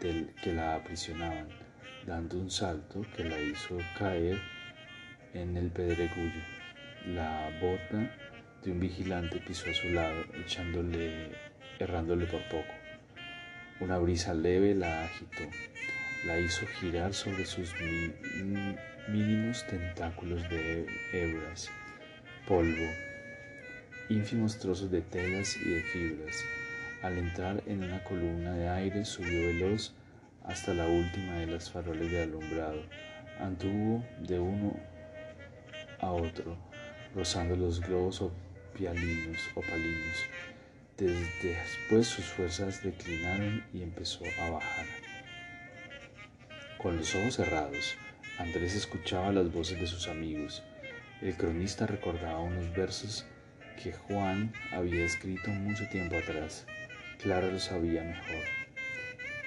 del 0.00 0.32
que 0.42 0.54
la 0.54 0.76
aprisionaban, 0.76 1.48
dando 2.06 2.38
un 2.38 2.50
salto 2.50 3.04
que 3.14 3.24
la 3.24 3.38
hizo 3.38 3.76
caer 3.98 4.40
en 5.34 5.56
el 5.56 5.70
pedregullo. 5.70 6.40
La 7.06 7.50
bota 7.60 8.29
de 8.64 8.72
un 8.72 8.80
vigilante 8.80 9.40
pisó 9.46 9.70
a 9.70 9.74
su 9.74 9.88
lado, 9.88 10.24
echándole, 10.44 11.30
errándole 11.78 12.26
por 12.26 12.42
poco. 12.48 12.74
Una 13.80 13.98
brisa 13.98 14.34
leve 14.34 14.74
la 14.74 15.04
agitó 15.04 15.44
la 16.24 16.38
hizo 16.38 16.66
girar 16.66 17.14
sobre 17.14 17.46
sus 17.46 17.74
mínimos 19.08 19.66
tentáculos 19.66 20.42
de 20.50 20.86
hebras, 21.12 21.70
polvo, 22.46 22.86
ínfimos 24.10 24.58
trozos 24.58 24.90
de 24.90 25.00
telas 25.00 25.56
y 25.56 25.70
de 25.70 25.80
fibras. 25.80 26.44
Al 27.02 27.16
entrar 27.16 27.62
en 27.66 27.84
una 27.84 28.04
columna 28.04 28.52
de 28.52 28.68
aire 28.68 29.04
subió 29.06 29.46
veloz 29.46 29.94
hasta 30.44 30.74
la 30.74 30.86
última 30.86 31.38
de 31.38 31.46
las 31.46 31.70
faroles 31.70 32.10
de 32.10 32.22
alumbrado. 32.22 32.82
Anduvo 33.38 34.04
de 34.18 34.38
uno 34.38 34.76
a 36.00 36.10
otro, 36.12 36.58
rozando 37.14 37.56
los 37.56 37.80
globos 37.80 38.20
opalinos, 38.70 39.48
opalinos. 39.54 40.26
Después 40.96 42.06
sus 42.06 42.26
fuerzas 42.26 42.82
declinaron 42.82 43.64
y 43.72 43.82
empezó 43.82 44.24
a 44.40 44.50
bajar. 44.50 44.86
Con 46.78 46.96
los 46.96 47.14
ojos 47.14 47.36
cerrados, 47.36 47.96
Andrés 48.38 48.74
escuchaba 48.74 49.32
las 49.32 49.52
voces 49.52 49.80
de 49.80 49.86
sus 49.86 50.08
amigos. 50.08 50.62
El 51.20 51.36
cronista 51.36 51.86
recordaba 51.86 52.40
unos 52.40 52.72
versos 52.74 53.26
que 53.82 53.92
Juan 53.92 54.52
había 54.72 55.04
escrito 55.04 55.50
mucho 55.50 55.88
tiempo 55.88 56.16
atrás. 56.16 56.66
Clara 57.18 57.48
los 57.48 57.64
sabía 57.64 58.02
mejor 58.02 58.44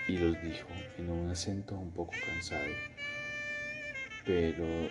y 0.08 0.18
los 0.18 0.42
dijo 0.44 0.68
en 0.98 1.10
un 1.10 1.30
acento 1.30 1.76
un 1.76 1.92
poco 1.92 2.14
cansado. 2.26 2.70
Pero 4.26 4.90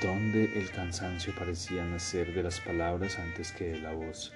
¿dónde 0.00 0.58
el 0.58 0.70
cansancio 0.70 1.34
parecía 1.34 1.84
nacer 1.84 2.32
de 2.34 2.42
las 2.42 2.60
palabras 2.60 3.18
antes 3.18 3.52
que 3.52 3.70
de 3.70 3.80
la 3.80 3.92
voz? 3.92 4.32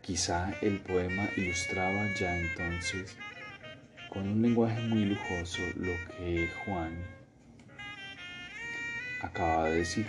Quizá 0.00 0.52
el 0.60 0.80
poema 0.80 1.28
ilustraba 1.36 2.12
ya 2.18 2.36
entonces 2.36 3.16
con 4.08 4.28
un 4.28 4.42
lenguaje 4.42 4.80
muy 4.82 5.04
lujoso 5.04 5.62
lo 5.76 5.92
que 6.16 6.48
Juan 6.64 6.92
acaba 9.22 9.66
de 9.66 9.76
decir. 9.76 10.06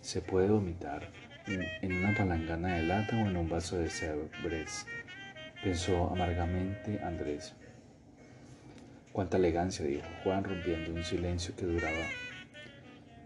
Se 0.00 0.20
puede 0.20 0.48
vomitar 0.48 1.10
en 1.46 1.92
una 1.92 2.14
palangana 2.14 2.76
de 2.76 2.82
lata 2.82 3.16
o 3.16 3.26
en 3.26 3.36
un 3.36 3.48
vaso 3.48 3.78
de 3.78 3.88
cebres, 3.88 4.86
pensó 5.62 6.10
amargamente 6.12 7.00
Andrés. 7.02 7.54
Cuánta 9.18 9.36
elegancia, 9.36 9.84
dijo 9.84 10.06
Juan, 10.22 10.44
rompiendo 10.44 10.92
un 10.92 11.02
silencio 11.02 11.52
que 11.56 11.66
duraba. 11.66 12.06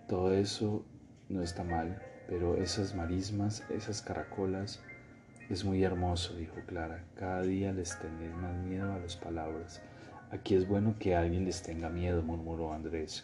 Todo 0.08 0.32
eso 0.32 0.86
no 1.28 1.42
está 1.42 1.64
mal, 1.64 2.00
pero 2.26 2.56
esas 2.56 2.94
marismas, 2.94 3.62
esas 3.68 4.00
caracolas, 4.00 4.82
es 5.50 5.66
muy 5.66 5.84
hermoso, 5.84 6.34
dijo 6.34 6.56
Clara. 6.66 7.04
Cada 7.14 7.42
día 7.42 7.74
les 7.74 7.98
tenéis 7.98 8.34
más 8.36 8.56
miedo 8.64 8.90
a 8.90 9.00
las 9.00 9.16
palabras. 9.16 9.82
Aquí 10.30 10.54
es 10.54 10.66
bueno 10.66 10.96
que 10.98 11.14
alguien 11.14 11.44
les 11.44 11.62
tenga 11.62 11.90
miedo, 11.90 12.22
murmuró 12.22 12.72
Andrés. 12.72 13.22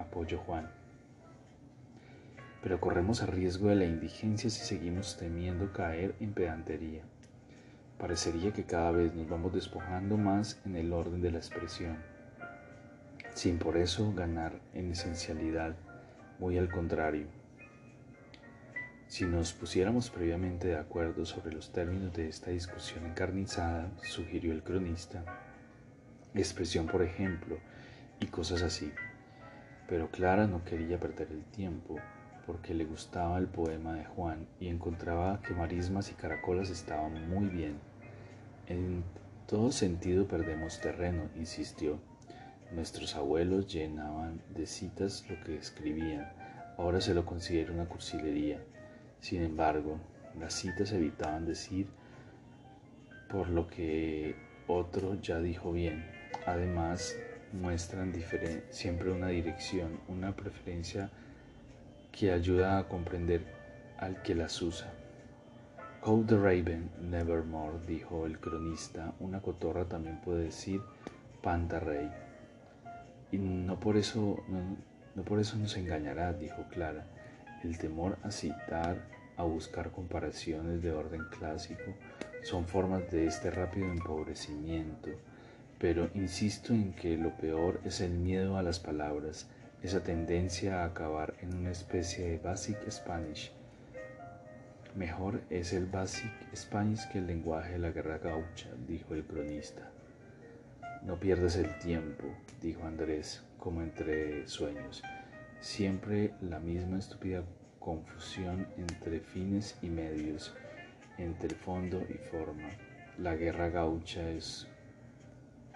Apoyo 0.00 0.38
Juan. 0.38 0.68
Pero 2.64 2.80
corremos 2.80 3.22
a 3.22 3.26
riesgo 3.26 3.68
de 3.68 3.76
la 3.76 3.84
indigencia 3.84 4.50
si 4.50 4.64
seguimos 4.64 5.18
temiendo 5.18 5.72
caer 5.72 6.16
en 6.18 6.32
pedantería. 6.32 7.04
Parecería 8.02 8.52
que 8.52 8.64
cada 8.64 8.90
vez 8.90 9.14
nos 9.14 9.28
vamos 9.28 9.54
despojando 9.54 10.16
más 10.16 10.60
en 10.66 10.74
el 10.74 10.92
orden 10.92 11.22
de 11.22 11.30
la 11.30 11.38
expresión, 11.38 11.98
sin 13.32 13.60
por 13.60 13.76
eso 13.76 14.12
ganar 14.12 14.58
en 14.74 14.90
esencialidad, 14.90 15.76
muy 16.40 16.58
al 16.58 16.68
contrario. 16.68 17.28
Si 19.06 19.24
nos 19.24 19.52
pusiéramos 19.52 20.10
previamente 20.10 20.66
de 20.66 20.78
acuerdo 20.78 21.24
sobre 21.24 21.54
los 21.54 21.70
términos 21.70 22.12
de 22.12 22.28
esta 22.28 22.50
discusión 22.50 23.06
encarnizada, 23.06 23.88
sugirió 24.02 24.50
el 24.50 24.64
cronista, 24.64 25.24
expresión 26.34 26.88
por 26.88 27.02
ejemplo, 27.02 27.60
y 28.18 28.26
cosas 28.26 28.62
así. 28.62 28.92
Pero 29.86 30.10
Clara 30.10 30.48
no 30.48 30.64
quería 30.64 30.98
perder 30.98 31.28
el 31.30 31.44
tiempo 31.44 32.00
porque 32.48 32.74
le 32.74 32.84
gustaba 32.84 33.38
el 33.38 33.46
poema 33.46 33.94
de 33.94 34.04
Juan 34.06 34.48
y 34.58 34.66
encontraba 34.66 35.40
que 35.40 35.54
marismas 35.54 36.10
y 36.10 36.14
caracolas 36.14 36.68
estaban 36.68 37.30
muy 37.30 37.46
bien. 37.46 37.91
En 38.66 39.02
todo 39.46 39.72
sentido 39.72 40.26
perdemos 40.26 40.80
terreno, 40.80 41.28
insistió. 41.36 41.98
Nuestros 42.72 43.16
abuelos 43.16 43.66
llenaban 43.66 44.40
de 44.54 44.66
citas 44.66 45.24
lo 45.28 45.42
que 45.44 45.56
escribían. 45.56 46.32
Ahora 46.78 47.00
se 47.00 47.14
lo 47.14 47.26
considera 47.26 47.72
una 47.72 47.86
cursilería. 47.86 48.62
Sin 49.20 49.42
embargo, 49.42 49.98
las 50.38 50.54
citas 50.54 50.92
evitaban 50.92 51.44
decir 51.44 51.86
por 53.28 53.48
lo 53.48 53.66
que 53.66 54.36
otro 54.66 55.20
ya 55.20 55.40
dijo 55.40 55.72
bien. 55.72 56.06
Además, 56.46 57.16
muestran 57.52 58.14
siempre 58.70 59.10
una 59.10 59.28
dirección, 59.28 60.00
una 60.08 60.34
preferencia 60.34 61.10
que 62.10 62.32
ayuda 62.32 62.78
a 62.78 62.88
comprender 62.88 63.42
al 63.98 64.22
que 64.22 64.34
las 64.34 64.60
usa. 64.62 64.92
Call 66.04 66.26
the 66.26 66.36
Raven, 66.36 66.90
Nevermore, 67.00 67.78
dijo 67.86 68.26
el 68.26 68.40
cronista, 68.40 69.14
una 69.20 69.40
cotorra 69.40 69.84
también 69.84 70.20
puede 70.20 70.46
decir 70.46 70.80
Panta 71.40 71.78
Rey. 71.78 72.10
Y 73.30 73.38
no 73.38 73.78
por 73.78 73.96
eso, 73.96 74.42
no, 75.14 75.22
por 75.22 75.38
eso 75.38 75.56
nos 75.58 75.76
engañará, 75.76 76.32
dijo 76.32 76.64
Clara. 76.70 77.06
El 77.62 77.78
temor 77.78 78.18
a 78.24 78.32
citar, 78.32 78.96
a 79.36 79.44
buscar 79.44 79.92
comparaciones 79.92 80.82
de 80.82 80.90
orden 80.90 81.22
clásico, 81.38 81.94
son 82.42 82.66
formas 82.66 83.08
de 83.12 83.26
este 83.26 83.52
rápido 83.52 83.86
empobrecimiento. 83.86 85.10
Pero 85.78 86.10
insisto 86.14 86.72
en 86.72 86.94
que 86.94 87.16
lo 87.16 87.36
peor 87.36 87.80
es 87.84 88.00
el 88.00 88.10
miedo 88.10 88.56
a 88.56 88.64
las 88.64 88.80
palabras, 88.80 89.46
esa 89.84 90.02
tendencia 90.02 90.82
a 90.82 90.86
acabar 90.86 91.34
en 91.42 91.54
una 91.54 91.70
especie 91.70 92.28
de 92.28 92.38
Basic 92.38 92.90
Spanish. 92.90 93.52
Mejor 94.94 95.40
es 95.48 95.72
el 95.72 95.86
Basic 95.86 96.30
Spanish 96.54 97.08
que 97.08 97.18
el 97.18 97.26
lenguaje 97.26 97.72
de 97.72 97.78
la 97.78 97.92
guerra 97.92 98.18
gaucha, 98.18 98.68
dijo 98.86 99.14
el 99.14 99.24
cronista. 99.24 99.90
No 101.02 101.18
pierdas 101.18 101.56
el 101.56 101.78
tiempo, 101.78 102.24
dijo 102.60 102.84
Andrés, 102.86 103.42
como 103.58 103.80
entre 103.80 104.46
sueños. 104.46 105.02
Siempre 105.60 106.34
la 106.42 106.58
misma 106.58 106.98
estúpida 106.98 107.42
confusión 107.78 108.66
entre 108.76 109.20
fines 109.20 109.78
y 109.80 109.88
medios, 109.88 110.54
entre 111.16 111.54
fondo 111.54 112.02
y 112.10 112.18
forma. 112.30 112.68
La 113.16 113.34
guerra 113.34 113.70
gaucha 113.70 114.28
es 114.28 114.68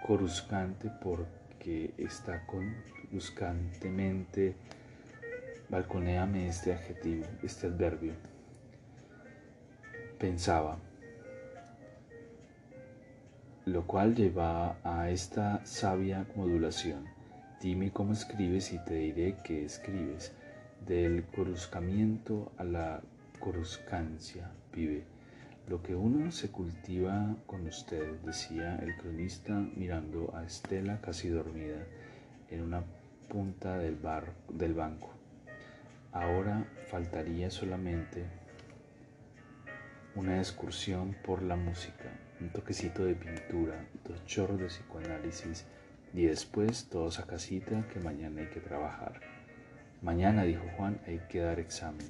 coruscante 0.07 0.91
porque 1.03 1.95
está 1.97 2.47
con 2.47 2.77
bruscantemente, 3.11 4.57
balconeame 5.71 6.49
este 6.49 6.75
adjetivo, 6.75 7.25
este 7.43 7.69
adverbio. 7.69 8.36
Pensaba, 10.19 10.79
lo 13.67 13.87
cual 13.87 14.15
lleva 14.15 14.79
a 14.83 15.11
esta 15.11 15.61
sabia 15.67 16.27
modulación. 16.35 17.05
Dime 17.61 17.91
cómo 17.91 18.15
escribes 18.15 18.73
y 18.73 18.79
te 18.79 18.95
diré 18.95 19.37
qué 19.45 19.67
escribes. 19.67 20.33
Del 20.87 21.25
coruscamiento 21.25 22.51
a 22.57 22.65
la 22.65 23.03
coruscancia, 23.41 24.51
vive. 24.73 25.05
Lo 25.69 25.83
que 25.83 25.95
uno 25.95 26.33
se 26.33 26.51
cultiva 26.51 27.37
con 27.45 27.67
usted, 27.67 28.19
decía 28.25 28.77
el 28.77 28.97
cronista 28.97 29.53
mirando 29.77 30.35
a 30.35 30.45
Estela 30.45 31.03
casi 31.03 31.29
dormida 31.29 31.85
en 32.51 32.63
una 32.63 32.85
punta 33.29 33.77
del, 33.77 33.97
bar, 33.97 34.33
del 34.49 34.73
banco. 34.73 35.11
Ahora 36.13 36.67
faltaría 36.89 37.51
solamente 37.51 38.46
una 40.17 40.39
excursión 40.39 41.15
por 41.25 41.43
la 41.43 41.57
música, 41.57 42.11
un 42.41 42.49
toquecito 42.49 43.05
de 43.05 43.15
pintura, 43.15 43.87
dos 44.03 44.25
chorros 44.25 44.59
de 44.59 44.67
psicoanálisis 44.67 45.67
y 46.15 46.25
después 46.25 46.89
todos 46.89 47.21
a 47.21 47.27
casita 47.27 47.87
que 47.93 48.01
mañana 48.01 48.41
hay 48.41 48.49
que 48.49 48.61
trabajar. 48.61 49.21
Mañana, 50.01 50.45
dijo 50.45 50.65
Juan, 50.77 51.01
hay 51.07 51.21
que 51.29 51.41
dar 51.41 51.61
examen. 51.61 52.09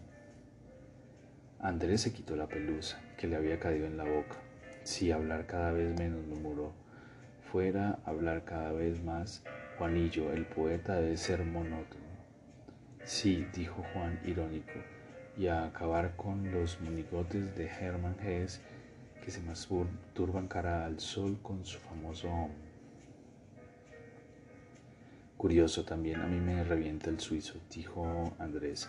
Andrés 1.59 2.03
se 2.03 2.13
quitó 2.13 2.37
la 2.37 2.47
pelusa 2.47 3.01
que 3.19 3.27
le 3.27 3.35
había 3.35 3.59
caído 3.59 3.87
en 3.87 3.97
la 3.97 4.05
boca. 4.05 4.37
Sí, 4.85 5.11
hablar 5.11 5.47
cada 5.47 5.73
vez 5.73 5.99
menos, 5.99 6.25
murmuró. 6.27 6.73
Fuera, 7.51 7.99
hablar 8.05 8.45
cada 8.45 8.71
vez 8.71 9.03
más 9.03 9.43
Juanillo, 9.79 10.33
el 10.33 10.47
poeta 10.47 10.95
debe 10.95 11.17
ser 11.17 11.45
monótono. 11.45 12.07
Sí, 13.05 13.47
dijo 13.53 13.85
Juan 13.93 14.21
irónico, 14.25 14.81
y 15.37 15.49
a 15.49 15.67
acabar 15.67 16.17
con 16.17 16.51
los 16.51 16.81
monigotes 16.81 17.55
de 17.57 17.67
Hermann 17.67 18.17
Hesse 18.21 18.61
que 19.25 19.31
se 19.31 19.41
masturban 19.41 20.49
cara 20.49 20.85
al 20.87 21.01
sol 21.01 21.39
con 21.43 21.65
su 21.65 21.79
famoso. 21.79 22.29
Curioso 25.37 25.85
también, 25.85 26.21
a 26.21 26.27
mí 26.27 26.41
me 26.41 26.65
revienta 26.65 27.11
el 27.11 27.21
suizo, 27.21 27.61
dijo 27.75 28.35
Andrés, 28.39 28.89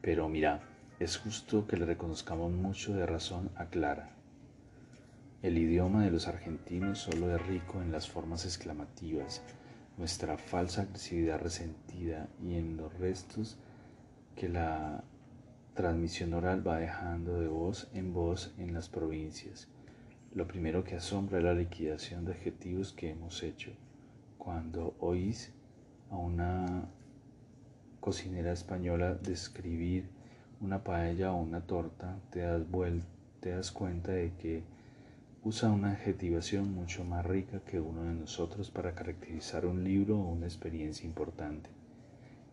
pero 0.00 0.28
mira, 0.28 0.62
es 0.98 1.18
justo 1.18 1.66
que 1.66 1.76
le 1.76 1.84
reconozcamos 1.84 2.52
mucho 2.52 2.94
de 2.94 3.04
razón 3.04 3.50
a 3.56 3.66
Clara. 3.66 4.10
El 5.42 5.58
idioma 5.58 6.04
de 6.04 6.12
los 6.12 6.28
argentinos 6.28 7.00
solo 7.00 7.34
es 7.34 7.46
rico 7.46 7.82
en 7.82 7.90
las 7.90 8.08
formas 8.08 8.44
exclamativas, 8.44 9.42
nuestra 9.98 10.38
falsa 10.38 10.82
agresividad 10.82 11.40
resentida 11.40 12.28
y 12.40 12.54
en 12.54 12.76
los 12.76 12.96
restos 12.98 13.58
que 14.36 14.48
la 14.48 15.02
transmisión 15.74 16.34
oral 16.34 16.66
va 16.66 16.78
dejando 16.78 17.40
de 17.40 17.48
voz 17.48 17.88
en 17.94 18.12
voz 18.12 18.52
en 18.58 18.74
las 18.74 18.88
provincias. 18.88 19.68
Lo 20.34 20.46
primero 20.46 20.84
que 20.84 20.96
asombra 20.96 21.38
es 21.38 21.44
la 21.44 21.54
liquidación 21.54 22.24
de 22.24 22.32
adjetivos 22.32 22.92
que 22.92 23.10
hemos 23.10 23.42
hecho. 23.42 23.72
Cuando 24.38 24.94
oís 25.00 25.52
a 26.10 26.16
una 26.16 26.86
cocinera 28.00 28.52
española 28.52 29.14
describir 29.14 30.08
una 30.60 30.84
paella 30.84 31.32
o 31.32 31.40
una 31.40 31.60
torta, 31.62 32.18
te 32.30 32.40
das, 32.40 32.62
te 33.40 33.50
das 33.50 33.72
cuenta 33.72 34.12
de 34.12 34.32
que 34.38 34.62
usa 35.42 35.70
una 35.70 35.92
adjetivación 35.92 36.72
mucho 36.72 37.04
más 37.04 37.26
rica 37.26 37.60
que 37.60 37.80
uno 37.80 38.04
de 38.04 38.14
nosotros 38.14 38.70
para 38.70 38.94
caracterizar 38.94 39.66
un 39.66 39.82
libro 39.82 40.18
o 40.18 40.32
una 40.32 40.46
experiencia 40.46 41.06
importante. 41.06 41.68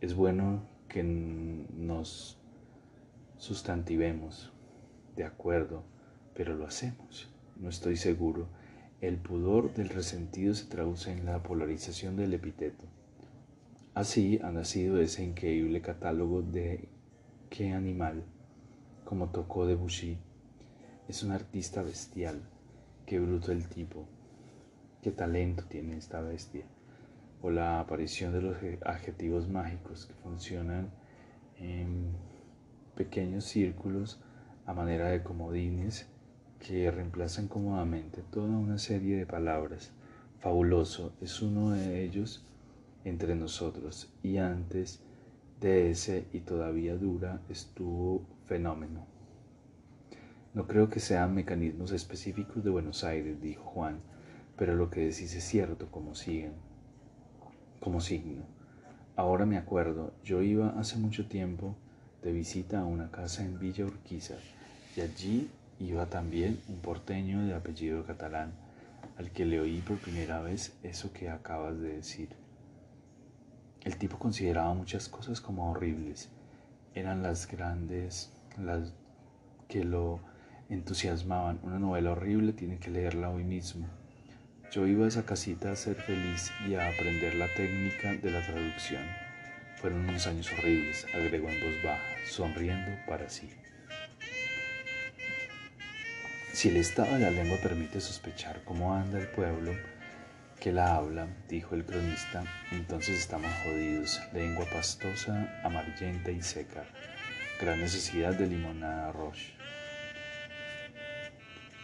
Es 0.01 0.15
bueno 0.15 0.63
que 0.88 1.03
nos 1.03 2.38
sustantivemos, 3.39 4.54
de 5.15 5.23
acuerdo, 5.23 5.84
pero 6.36 6.54
lo 6.56 6.67
hacemos. 6.67 7.34
No 7.58 7.69
estoy 7.69 7.97
seguro. 7.97 8.47
El 9.02 9.17
pudor 9.17 9.73
del 9.73 9.89
resentido 9.89 10.54
se 10.54 10.65
traduce 10.67 11.12
en 11.12 11.25
la 11.25 11.41
polarización 11.41 12.15
del 12.15 12.36
epíteto. 12.36 12.86
Así 13.95 14.39
ha 14.43 14.52
nacido 14.52 15.02
ese 15.02 15.23
increíble 15.23 15.82
catálogo 15.82 16.43
de 16.43 16.88
qué 17.49 17.71
animal, 17.71 18.23
como 19.06 19.30
tocó 19.30 19.65
Debussy. 19.65 20.19
Es 21.08 21.23
un 21.23 21.32
artista 21.32 21.82
bestial 21.82 22.43
Qué 23.10 23.19
bruto 23.19 23.52
el 23.52 23.67
tipo. 23.67 24.06
Qué 25.02 25.10
talento 25.10 25.63
tiene 25.67 25.97
esta 25.97 26.21
bestia. 26.21 26.63
O 27.41 27.49
la 27.49 27.80
aparición 27.80 28.32
de 28.34 28.41
los 28.43 28.58
adjetivos 28.86 29.49
mágicos 29.49 30.06
que 30.06 30.13
funcionan 30.13 30.91
en 31.58 32.12
pequeños 33.00 33.46
círculos 33.46 34.20
a 34.66 34.74
manera 34.74 35.08
de 35.08 35.24
comodines 35.24 36.06
que 36.60 36.92
reemplazan 36.92 37.48
cómodamente 37.48 38.22
toda 38.30 38.50
una 38.50 38.78
serie 38.78 39.16
de 39.16 39.26
palabras. 39.26 39.94
Fabuloso 40.40 41.14
es 41.22 41.42
uno 41.42 41.72
de 41.72 42.04
ellos 42.04 42.46
entre 43.06 43.36
nosotros 43.36 44.12
y 44.22 44.36
antes 44.36 45.00
de 45.62 45.92
ese 45.92 46.28
y 46.34 46.42
todavía 46.42 46.98
dura 46.98 47.40
estuvo 47.48 48.26
fenómeno. 48.48 49.06
No 50.54 50.68
creo 50.68 50.90
que 50.90 51.00
sean 51.00 51.34
mecanismos 51.34 51.94
específicos 51.94 52.66
de 52.66 52.70
Buenos 52.70 53.06
Aires, 53.06 53.42
dijo 53.42 53.64
Juan, 53.64 54.02
pero 54.58 54.76
lo 54.76 54.90
que 54.90 55.06
decís 55.06 55.34
es 55.34 55.46
cierto, 55.46 55.90
como 55.90 56.16
siguen, 56.16 56.52
como 57.80 58.02
signo. 58.02 58.44
Ahora 59.16 59.46
me 59.46 59.58
acuerdo, 59.58 60.12
yo 60.22 60.42
iba 60.42 60.78
hace 60.78 60.98
mucho 60.98 61.30
tiempo 61.30 61.78
de 62.21 62.32
visita 62.32 62.79
a 62.79 62.86
una 62.86 63.12
casa 63.12 63.43
en 63.43 63.60
Villa 63.60 63.86
Urquiza 63.86 64.36
y 64.95 65.01
allí 65.01 65.49
iba 65.79 66.05
también 66.08 66.60
un 66.67 66.79
porteño 66.79 67.45
de 67.45 67.53
apellido 67.53 68.05
catalán, 68.05 68.51
al 69.17 69.32
que 69.32 69.45
le 69.45 69.60
oí 69.60 69.82
por 69.82 69.97
primera 69.97 70.41
vez 70.41 70.73
eso 70.84 71.13
que 71.13 71.29
acabas 71.29 71.79
de 71.79 71.95
decir. 71.95 72.29
El 73.84 73.97
tipo 73.97 74.19
consideraba 74.19 74.73
muchas 74.73 75.08
cosas 75.08 75.39
como 75.39 75.71
horribles. 75.71 76.29
Eran 76.93 77.23
las 77.23 77.47
grandes, 77.47 78.32
las 78.58 78.93
que 79.69 79.86
lo 79.86 80.19
entusiasmaban. 80.69 81.60
Una 81.63 81.79
novela 81.79 82.12
horrible, 82.12 82.51
tiene 82.51 82.77
que 82.77 82.91
leerla 82.91 83.29
hoy 83.29 83.45
mismo. 83.45 83.88
Yo 84.71 84.86
iba 84.86 85.05
a 85.05 85.08
esa 85.08 85.25
casita 85.25 85.71
a 85.71 85.75
ser 85.75 85.95
feliz 85.95 86.51
y 86.67 86.75
a 86.75 86.89
aprender 86.89 87.36
la 87.36 87.47
técnica 87.55 88.13
de 88.13 88.32
la 88.32 88.45
traducción. 88.45 89.29
Fueron 89.82 90.10
unos 90.10 90.28
años 90.28 90.52
horribles, 90.52 91.06
agregó 91.13 91.50
en 91.50 91.62
voz 91.62 91.84
baja, 91.84 92.04
sonriendo 92.28 92.92
para 93.08 93.30
sí. 93.30 93.50
Si 96.52 96.68
el 96.68 96.76
estado 96.76 97.13
de 97.13 97.20
la 97.20 97.32
lengua 97.32 97.58
permite 97.63 98.02
sospechar 98.02 98.62
cómo 98.65 98.94
anda 98.94 99.20
el 99.20 99.28
pueblo 99.28 99.72
que 100.60 100.74
la 100.74 100.98
habla, 100.98 101.28
dijo 101.48 101.76
el 101.76 101.86
cronista, 101.86 102.44
entonces 102.72 103.20
estamos 103.20 103.50
jodidos. 103.63 104.20
Lengua 104.34 104.65
pastosa, 104.70 105.62
amarillenta 105.63 106.32
y 106.32 106.42
seca. 106.42 106.84
Gran 107.62 107.80
necesidad 107.80 108.34
de 108.34 108.48
limonada 108.48 109.13
roche. 109.13 109.54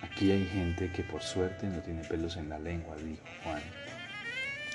Aquí 0.01 0.31
hay 0.31 0.45
gente 0.47 0.91
que 0.91 1.03
por 1.03 1.23
suerte 1.23 1.67
no 1.67 1.79
tiene 1.79 2.03
pelos 2.03 2.36
en 2.36 2.49
la 2.49 2.60
lengua, 2.60 2.97
dijo 2.97 3.23
Juan. 3.45 3.62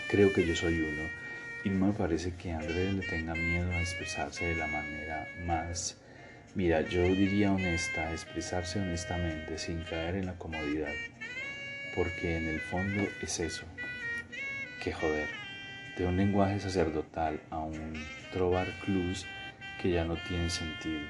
Creo 0.08 0.32
que 0.32 0.46
yo 0.46 0.56
soy 0.56 0.80
uno 0.80 1.29
y 1.64 1.68
no 1.68 1.86
me 1.86 1.92
parece 1.92 2.34
que 2.34 2.52
Andrés 2.52 2.94
le 2.94 3.02
tenga 3.02 3.34
miedo 3.34 3.70
a 3.72 3.80
expresarse 3.80 4.46
de 4.46 4.56
la 4.56 4.66
manera 4.66 5.28
más, 5.44 5.96
mira, 6.54 6.80
yo 6.82 7.02
diría 7.02 7.52
honesta, 7.52 8.12
expresarse 8.12 8.80
honestamente 8.80 9.58
sin 9.58 9.82
caer 9.82 10.16
en 10.16 10.26
la 10.26 10.34
comodidad, 10.34 10.92
porque 11.94 12.36
en 12.36 12.48
el 12.48 12.60
fondo 12.60 13.02
es 13.22 13.40
eso, 13.40 13.64
que 14.82 14.92
joder, 14.92 15.28
de 15.98 16.06
un 16.06 16.16
lenguaje 16.16 16.60
sacerdotal 16.60 17.40
a 17.50 17.58
un 17.58 17.94
trobar 18.32 18.68
clus 18.84 19.26
que 19.80 19.90
ya 19.90 20.04
no 20.04 20.16
tiene 20.28 20.48
sentido. 20.48 21.02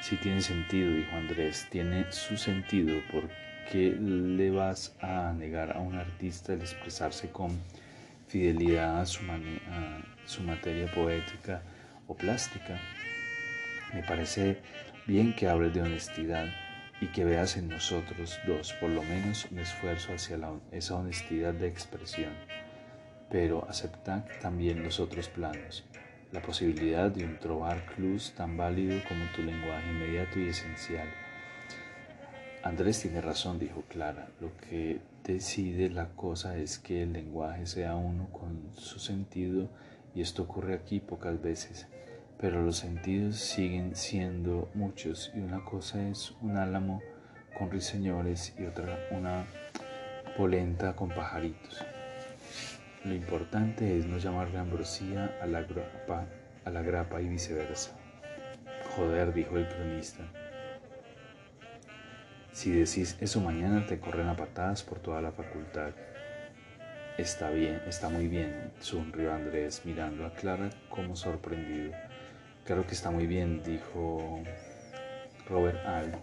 Sí 0.00 0.16
tiene 0.16 0.42
sentido, 0.42 0.92
dijo 0.92 1.16
Andrés, 1.16 1.66
tiene 1.70 2.10
su 2.12 2.36
sentido 2.36 3.00
porque 3.10 3.96
le 3.98 4.50
vas 4.50 4.94
a 5.00 5.32
negar 5.32 5.76
a 5.76 5.80
un 5.80 5.94
artista 5.96 6.52
el 6.52 6.60
expresarse 6.60 7.30
con 7.30 7.58
fidelidad 8.28 9.00
a 9.00 9.06
su, 9.06 10.42
materia 10.42 10.90
poética 10.92 11.62
o 12.06 12.14
plástica. 12.14 12.78
Me 13.92 14.02
parece 14.02 14.60
bien 15.06 15.34
que 15.34 15.48
hables 15.48 15.74
de 15.74 15.82
honestidad 15.82 16.46
y 17.00 17.06
que 17.06 17.24
veas 17.24 17.56
en 17.56 17.68
nosotros 17.68 18.38
dos 18.46 18.74
por 18.74 18.90
lo 18.90 19.02
menos 19.02 19.46
un 19.50 19.58
esfuerzo 19.60 20.12
hacia 20.12 20.38
esa 20.72 20.96
honestidad 20.96 21.54
de 21.54 21.68
expresión. 21.68 22.32
Pero 23.30 23.66
acepta 23.68 24.26
también 24.40 24.82
los 24.82 25.00
otros 25.00 25.28
planos, 25.28 25.84
la 26.32 26.42
posibilidad 26.42 27.10
de 27.10 27.24
un 27.24 27.38
trobar 27.38 27.84
clus 27.94 28.34
tan 28.36 28.56
válido 28.56 29.00
como 29.08 29.24
tu 29.34 29.42
lenguaje 29.42 29.88
inmediato 29.88 30.38
y 30.38 30.48
esencial. 30.48 31.08
Andrés 32.62 33.00
tiene 33.00 33.20
razón, 33.20 33.58
dijo 33.58 33.82
Clara, 33.88 34.28
lo 34.40 34.54
que 34.56 35.00
decide 35.32 35.90
la 35.90 36.08
cosa 36.16 36.56
es 36.56 36.78
que 36.78 37.02
el 37.02 37.12
lenguaje 37.12 37.66
sea 37.66 37.96
uno 37.96 38.28
con 38.32 38.70
su 38.74 38.98
sentido 38.98 39.68
y 40.14 40.22
esto 40.22 40.44
ocurre 40.44 40.74
aquí 40.74 41.00
pocas 41.00 41.40
veces, 41.42 41.86
pero 42.40 42.62
los 42.62 42.78
sentidos 42.78 43.36
siguen 43.36 43.94
siendo 43.94 44.70
muchos 44.72 45.30
y 45.34 45.40
una 45.40 45.62
cosa 45.64 46.08
es 46.08 46.34
un 46.40 46.56
álamo 46.56 47.02
con 47.58 47.70
ruiseñores 47.70 48.54
y 48.58 48.64
otra 48.64 48.98
una 49.10 49.44
polenta 50.38 50.96
con 50.96 51.10
pajaritos. 51.10 51.84
Lo 53.04 53.12
importante 53.12 53.98
es 53.98 54.06
no 54.06 54.16
llamarle 54.16 54.58
ambrosía 54.58 55.36
a 55.42 55.46
la 55.46 55.62
grapa, 55.62 56.26
a 56.64 56.70
la 56.70 56.80
grapa 56.80 57.20
y 57.20 57.28
viceversa. 57.28 57.94
Joder, 58.96 59.34
dijo 59.34 59.58
el 59.58 59.68
cronista. 59.68 60.24
Si 62.58 62.72
decís 62.72 63.16
eso 63.20 63.40
mañana 63.40 63.86
te 63.86 64.00
corren 64.00 64.26
a 64.26 64.34
patadas 64.34 64.82
por 64.82 64.98
toda 64.98 65.22
la 65.22 65.30
facultad. 65.30 65.92
Está 67.16 67.50
bien, 67.50 67.80
está 67.86 68.08
muy 68.08 68.26
bien, 68.26 68.72
sonrió 68.80 69.32
Andrés 69.32 69.82
mirando 69.84 70.26
a 70.26 70.34
Clara 70.34 70.68
como 70.88 71.14
sorprendido. 71.14 71.92
Claro 72.64 72.84
que 72.84 72.94
está 72.94 73.12
muy 73.12 73.28
bien, 73.28 73.62
dijo 73.62 74.42
Robert 75.48 75.86
Al. 75.86 76.18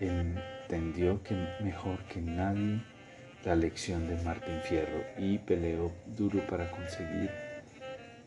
Entendió 0.00 1.22
que 1.22 1.34
mejor 1.60 2.04
que 2.10 2.20
nadie 2.20 2.82
la 3.46 3.54
lección 3.54 4.06
de 4.06 4.22
Martín 4.22 4.60
Fierro 4.64 5.02
y 5.16 5.38
peleó 5.38 5.90
duro 6.08 6.46
para 6.46 6.70
conseguir 6.70 7.30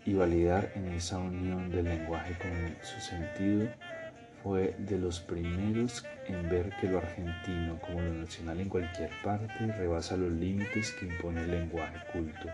y 0.07 0.15
validar 0.15 0.71
en 0.73 0.87
esa 0.87 1.19
unión 1.19 1.69
del 1.69 1.85
lenguaje 1.85 2.35
con 2.39 2.75
su 2.81 2.99
sentido. 2.99 3.69
Fue 4.43 4.75
de 4.77 4.99
los 4.99 5.21
primeros 5.21 6.05
en 6.27 6.49
ver 6.49 6.71
que 6.81 6.89
lo 6.89 6.97
argentino 6.97 7.79
como 7.79 8.01
lo 8.01 8.13
nacional 8.13 8.59
en 8.59 8.67
cualquier 8.67 9.09
parte 9.23 9.67
rebasa 9.77 10.17
los 10.17 10.33
límites 10.33 10.91
que 10.91 11.05
impone 11.05 11.43
el 11.43 11.51
lenguaje 11.51 11.97
culto, 12.11 12.49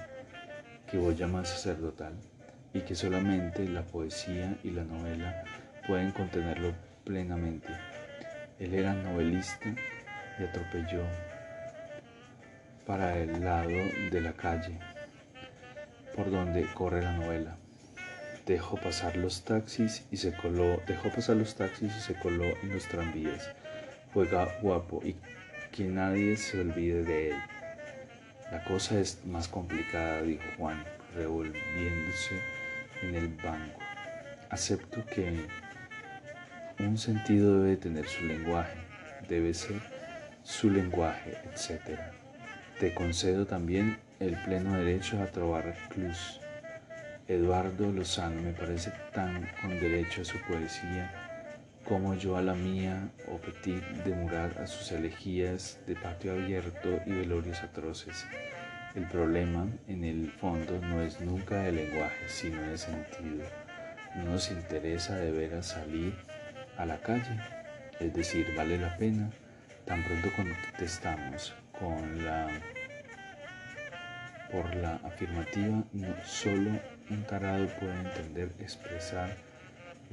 que 0.89 0.99
vos 0.99 1.17
llamas 1.17 1.49
sacerdotal, 1.49 2.13
y 2.73 2.81
que 2.81 2.93
solamente 2.93 3.67
la 3.67 3.81
poesía 3.81 4.55
y 4.63 4.69
la 4.69 4.83
novela 4.83 5.43
pueden 5.87 6.11
contenerlo 6.11 6.73
plenamente. 7.03 7.69
Él 8.59 8.75
era 8.75 8.93
novelista 8.93 9.73
y 10.39 10.43
atropelló 10.43 11.01
para 12.85 13.17
el 13.17 13.43
lado 13.43 13.69
de 14.11 14.21
la 14.21 14.33
calle 14.33 14.77
por 16.15 16.29
donde 16.29 16.65
corre 16.73 17.01
la 17.01 17.13
novela. 17.13 17.57
Dejó 18.49 18.77
pasar 18.77 19.15
los 19.15 19.43
taxis 19.43 20.03
y 20.09 20.17
se 20.17 20.33
coló, 20.35 20.81
dejó 20.87 21.11
pasar 21.11 21.35
los 21.35 21.53
taxis 21.53 21.95
y 21.95 21.99
se 21.99 22.15
coló 22.15 22.45
en 22.63 22.73
los 22.73 22.87
tranvías. 22.87 23.47
Juega 24.11 24.57
guapo 24.59 25.01
y 25.05 25.15
que 25.71 25.83
nadie 25.83 26.35
se 26.35 26.59
olvide 26.59 27.03
de 27.03 27.29
él. 27.29 27.37
La 28.51 28.63
cosa 28.63 28.99
es 28.99 29.23
más 29.27 29.47
complicada, 29.47 30.23
dijo 30.23 30.41
Juan, 30.57 30.83
revolviéndose 31.13 32.41
en 33.03 33.13
el 33.13 33.27
banco. 33.27 33.81
Acepto 34.49 35.05
que 35.05 35.45
un 36.79 36.97
sentido 36.97 37.61
debe 37.61 37.77
tener 37.77 38.07
su 38.07 38.25
lenguaje, 38.25 38.79
debe 39.27 39.53
ser 39.53 39.79
su 40.41 40.71
lenguaje, 40.71 41.37
etcétera. 41.53 42.13
Te 42.79 42.95
concedo 42.95 43.45
también 43.45 43.99
el 44.19 44.35
pleno 44.41 44.75
derecho 44.75 45.21
a 45.21 45.27
trobar 45.27 45.77
clus. 45.89 46.39
Eduardo 47.29 47.91
Lozano 47.91 48.41
me 48.41 48.53
parece 48.53 48.91
tan 49.13 49.47
con 49.61 49.79
derecho 49.79 50.23
a 50.23 50.25
su 50.25 50.39
poesía 50.47 51.13
como 51.85 52.15
yo 52.15 52.35
a 52.37 52.41
la 52.41 52.55
mía 52.55 53.07
o 53.27 53.37
Petit 53.37 53.83
de 54.03 54.15
Murat 54.15 54.57
a 54.57 54.65
sus 54.65 54.91
elegías 54.91 55.79
de 55.85 55.95
patio 55.95 56.31
abierto 56.31 56.99
y 57.05 57.11
velorios 57.11 57.61
atroces. 57.61 58.25
El 58.95 59.07
problema, 59.07 59.67
en 59.87 60.05
el 60.05 60.31
fondo, 60.31 60.79
no 60.81 61.03
es 61.03 61.21
nunca 61.21 61.67
el 61.67 61.75
lenguaje, 61.75 62.27
sino 62.27 62.65
el 62.65 62.79
sentido. 62.79 63.45
No 64.15 64.31
nos 64.31 64.49
interesa 64.49 65.15
de 65.15 65.31
veras 65.31 65.67
salir 65.67 66.15
a 66.77 66.85
la 66.87 66.99
calle, 66.99 67.39
es 67.99 68.11
decir, 68.11 68.47
vale 68.57 68.79
la 68.79 68.97
pena, 68.97 69.29
tan 69.85 70.03
pronto 70.03 70.29
contestamos 70.35 71.53
con 71.79 72.25
la 72.25 72.49
por 74.51 74.75
la 74.75 74.95
afirmativa, 75.03 75.83
no 75.93 76.07
solo 76.25 76.71
un 77.09 77.23
tarado 77.23 77.67
puede 77.79 77.93
entender 77.93 78.51
expresar 78.59 79.35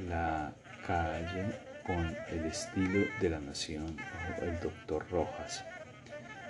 la 0.09 0.53
calle 0.87 1.45
con 1.85 2.17
el 2.31 2.47
estilo 2.47 3.07
de 3.21 3.31
la 3.31 3.41
nación, 3.41 3.97
el 4.43 4.59
doctor 4.61 5.07
Rojas. 5.11 5.65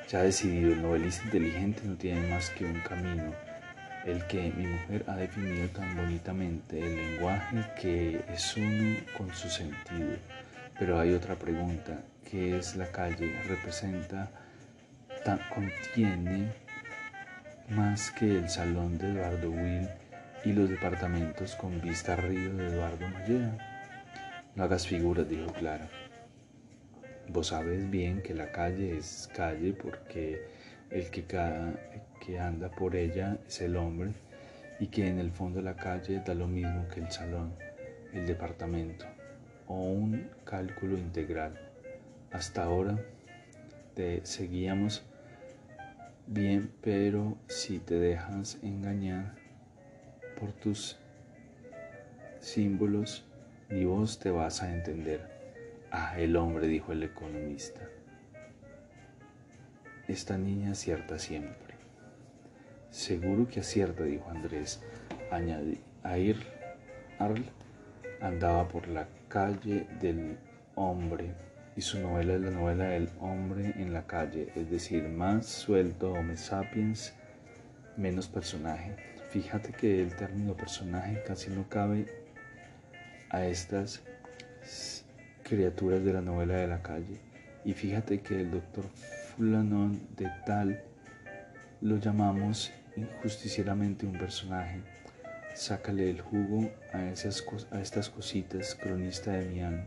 Ya 0.09 0.23
decidido, 0.23 0.73
el 0.73 0.83
novelista 0.83 1.25
inteligente 1.25 1.83
no 1.85 1.97
tiene 1.97 2.29
más 2.29 2.51
que 2.51 2.65
un 2.65 2.81
camino, 2.81 3.35
el 4.05 4.25
que 4.29 4.53
mi 4.57 4.67
mujer 4.67 5.05
ha 5.09 5.17
definido 5.17 5.69
tan 5.71 5.97
bonitamente, 5.97 6.79
el 6.79 6.97
lenguaje 6.97 7.65
que 7.81 8.25
es 8.33 8.57
uno 8.57 8.97
con 9.17 9.35
su 9.35 9.49
sentido. 9.49 10.17
Pero 10.79 11.01
hay 11.01 11.13
otra 11.13 11.35
pregunta, 11.35 11.99
¿qué 12.31 12.57
es 12.57 12.77
la 12.77 12.87
calle? 12.93 13.35
Representa, 13.49 14.31
contiene 15.53 16.53
más 17.71 18.13
que 18.13 18.39
el 18.39 18.49
salón 18.49 18.97
de 18.99 19.11
Eduardo 19.11 19.51
Will 19.51 19.89
y 20.47 20.53
los 20.53 20.71
departamentos 20.71 21.57
con 21.57 21.81
vista 21.81 22.13
al 22.13 22.23
río 22.23 22.55
de 22.55 22.69
Eduardo 22.69 23.09
Mallea. 23.09 23.59
No 24.55 24.63
hagas 24.63 24.87
figuras, 24.87 25.29
dijo 25.29 25.53
Clara. 25.53 25.89
Vos 27.29 27.49
sabes 27.49 27.91
bien 27.91 28.23
que 28.23 28.33
la 28.33 28.53
calle 28.53 28.97
es 28.97 29.29
calle 29.35 29.73
porque 29.73 30.47
el 30.91 31.11
que, 31.11 31.25
que 31.25 32.39
anda 32.39 32.71
por 32.71 32.95
ella 32.95 33.39
es 33.49 33.61
el 33.61 33.75
hombre 33.77 34.13
y 34.79 34.87
que 34.87 35.09
en 35.09 35.19
el 35.19 35.33
fondo 35.33 35.59
de 35.59 35.65
la 35.65 35.75
calle 35.75 36.23
da 36.25 36.33
lo 36.33 36.47
mismo 36.47 36.87
que 36.95 37.01
el 37.01 37.11
salón, 37.11 37.53
el 38.13 38.25
departamento 38.25 39.05
o 39.67 39.75
un 39.75 40.31
cálculo 40.45 40.97
integral. 40.97 41.59
Hasta 42.31 42.63
ahora 42.63 43.01
te 43.95 44.25
seguíamos 44.25 45.05
bien, 46.29 46.71
pero 46.83 47.37
si 47.49 47.81
te 47.81 47.97
dejas 47.97 48.59
engañar 48.63 49.46
por 50.39 50.53
tus 50.53 50.97
símbolos, 52.41 53.25
ni 53.69 53.85
vos 53.85 54.19
te 54.19 54.31
vas 54.31 54.63
a 54.63 54.73
entender. 54.73 55.21
Ah, 55.91 56.19
el 56.19 56.37
hombre, 56.37 56.69
dijo 56.69 56.93
el 56.93 57.03
economista. 57.03 57.81
Esta 60.09 60.39
niña 60.39 60.73
acierta 60.73 61.19
siempre. 61.19 61.75
Seguro 62.91 63.49
que 63.49 63.61
acierta, 63.61 64.05
dijo 64.05 64.31
Andrés, 64.31 64.81
Air 66.05 66.37
Arl 67.19 67.45
andaba 68.21 68.69
por 68.69 68.89
la 68.89 69.09
calle 69.29 69.87
del 70.01 70.39
hombre 70.77 71.35
y 71.77 71.81
su 71.81 71.99
novela 71.99 72.35
es 72.35 72.41
la 72.41 72.51
novela 72.51 72.85
del 72.87 73.11
hombre 73.21 73.75
en 73.77 73.93
la 73.93 74.07
calle, 74.07 74.51
es 74.55 74.71
decir, 74.71 75.03
más 75.09 75.47
suelto, 75.47 76.13
Homo 76.13 76.37
sapiens, 76.37 77.15
menos 77.97 78.29
personaje. 78.29 79.16
Fíjate 79.31 79.73
que 79.73 80.03
el 80.03 80.15
término 80.15 80.57
personaje 80.57 81.23
casi 81.27 81.51
no 81.51 81.69
cabe 81.69 82.07
a 83.31 83.45
estas 83.45 84.03
criaturas 85.43 86.05
de 86.05 86.13
la 86.13 86.21
novela 86.21 86.55
de 86.55 86.67
la 86.67 86.83
calle. 86.83 87.21
Y 87.65 87.73
fíjate 87.73 88.21
que 88.21 88.41
el 88.41 88.51
doctor 88.51 88.85
Fulanon 88.85 90.01
de 90.17 90.31
tal 90.47 90.83
lo 91.81 91.99
llamamos 91.99 92.73
injusticieramente 92.97 94.07
un 94.07 94.19
personaje. 94.19 94.81
Sácale 95.55 96.11
el 96.11 96.21
jugo 96.21 96.71
a, 96.93 97.05
esas, 97.07 97.45
a 97.71 97.81
estas 97.81 98.09
cositas, 98.09 98.75
cronista 98.75 99.33
de 99.33 99.47
mi 99.47 99.63
alma. 99.63 99.87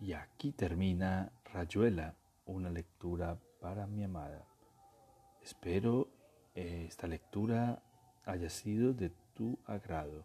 Y 0.00 0.12
aquí 0.12 0.52
termina 0.52 1.32
Rayuela, 1.52 2.14
una 2.46 2.70
lectura 2.70 3.38
para 3.60 3.86
mi 3.86 4.04
amada. 4.04 4.49
Espero 5.42 6.08
eh, 6.54 6.84
esta 6.88 7.06
lectura 7.06 7.82
haya 8.24 8.50
sido 8.50 8.92
de 8.92 9.10
tu 9.34 9.58
agrado. 9.66 10.24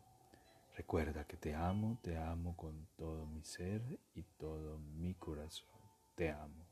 Recuerda 0.75 1.25
que 1.25 1.37
te 1.37 1.55
amo, 1.55 1.97
te 2.01 2.17
amo 2.17 2.55
con 2.57 2.87
todo 2.97 3.25
mi 3.25 3.43
ser 3.43 3.81
y 4.13 4.23
todo 4.23 4.77
mi 4.77 5.13
corazón. 5.13 5.69
Te 6.15 6.29
amo. 6.31 6.64